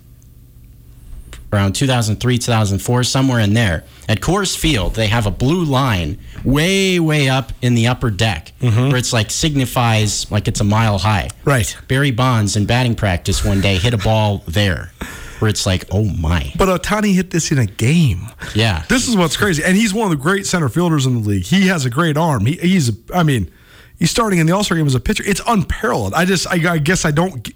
[1.53, 3.83] around 2003, 2004, somewhere in there.
[4.07, 8.51] At Coors Field, they have a blue line way, way up in the upper deck
[8.59, 8.89] mm-hmm.
[8.89, 11.29] where it's like signifies like it's a mile high.
[11.43, 11.75] Right.
[11.87, 14.91] Barry Bonds in batting practice one day hit a ball there
[15.39, 16.51] where it's like, oh my.
[16.57, 18.27] But Ohtani hit this in a game.
[18.53, 18.83] Yeah.
[18.89, 19.63] This is what's crazy.
[19.63, 21.43] And he's one of the great center fielders in the league.
[21.43, 22.45] He has a great arm.
[22.45, 23.51] He, he's, I mean,
[23.97, 25.23] he's starting in the All Star game as a pitcher.
[25.25, 26.13] It's unparalleled.
[26.13, 27.47] I just, I, I guess I don't.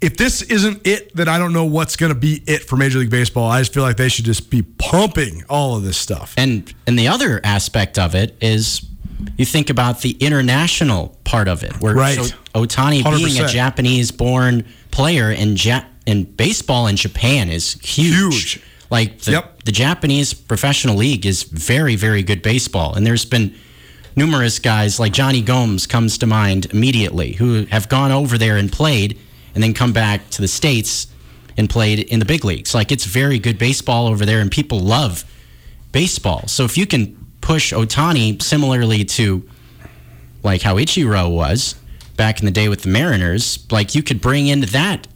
[0.00, 2.98] If this isn't it, then I don't know what's going to be it for Major
[2.98, 3.50] League Baseball.
[3.50, 6.34] I just feel like they should just be pumping all of this stuff.
[6.36, 8.84] And and the other aspect of it is
[9.38, 12.16] you think about the international part of it, where Right.
[12.18, 18.14] so Ohtani being a Japanese-born player in ja- in baseball in Japan is huge.
[18.54, 18.60] Huge.
[18.90, 19.64] Like the, Yep.
[19.64, 23.54] the Japanese professional league is very very good baseball, and there's been
[24.14, 28.70] numerous guys like Jonny Gomes comes to mind immediately who have gone over there and
[28.70, 29.18] played,
[29.56, 31.06] and then come back to the states
[31.56, 32.74] and played in the big leagues.
[32.74, 35.24] Like it's very good baseball over there, and people love
[35.92, 36.46] baseball.
[36.46, 39.48] So if you can push Ohtani similarly to
[40.42, 41.74] like how Ichiro was
[42.18, 45.08] back in the day with the Mariners, like you could bring in that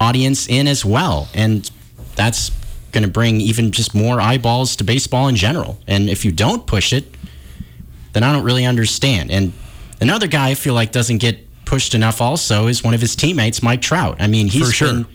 [0.00, 1.28] audience in as well.
[1.34, 1.70] And
[2.16, 2.50] that's
[2.92, 5.78] going to bring even just more eyeballs to baseball in general.
[5.86, 7.04] And if you don't push it,
[8.14, 9.30] then I don't really understand.
[9.30, 9.52] And
[10.00, 13.62] another guy I feel like doesn't get pushed enough also is one of his teammates,
[13.62, 14.16] Mike Trout.
[14.18, 14.88] I mean, he's sure.
[14.92, 15.06] been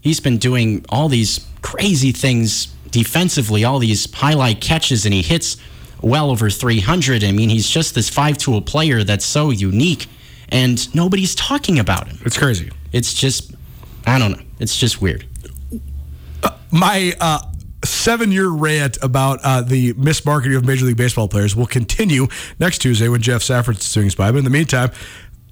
[0.00, 5.58] he's been doing all these crazy things defensively, all these highlight catches, and he hits
[6.00, 7.22] well over 300.
[7.22, 10.06] I mean, he's just this five tool player that's so unique,
[10.48, 12.18] and nobody's talking about him.
[12.24, 12.70] It's crazy.
[12.90, 13.52] It's just,
[14.06, 14.42] I don't know.
[14.60, 15.26] It's just weird.
[16.70, 17.42] my uh,
[17.84, 22.28] seven year rant about uh, the mismarketing of Major League Baseball players will continue
[22.58, 24.30] next Tuesday when Geoff Safford swings by.
[24.30, 24.90] But in the meantime,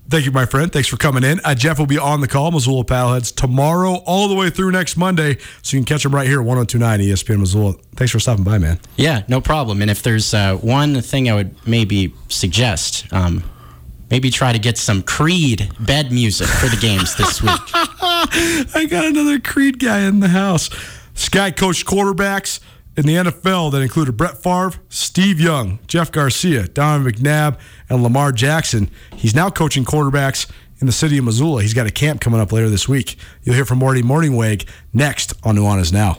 [0.09, 0.73] thank you, my friend.
[0.73, 1.41] Thanks for coming in.
[1.45, 4.97] Uh, Geoff will be on the call, Missoula Paddleheads, tomorrow all the way through next
[4.97, 5.39] Monday.
[5.63, 7.75] So you can catch him right here, at 1029 ESPN Missoula.
[7.95, 8.79] Thanks for stopping by, man.
[8.97, 9.83] Yeah, no problem.
[9.83, 13.43] And if there's uh, one thing I would maybe suggest, um,
[14.11, 17.51] maybe try to get some Creed bed music for the games this week.
[17.75, 20.71] I got another Creed guy in the house.
[21.15, 22.61] Sky coached quarterbacks
[22.97, 28.33] in the NFL that included Brett Favre, Steve Young, Jeff Garcia, Donovan McNabb, and Lamar
[28.33, 28.91] Jackson.
[29.15, 31.63] He's now coaching quarterbacks in the city of Missoula.
[31.63, 33.17] He's got a camp coming up later this week.
[33.43, 36.19] You'll hear from Marty Mornhinweg next on Nuanez Now.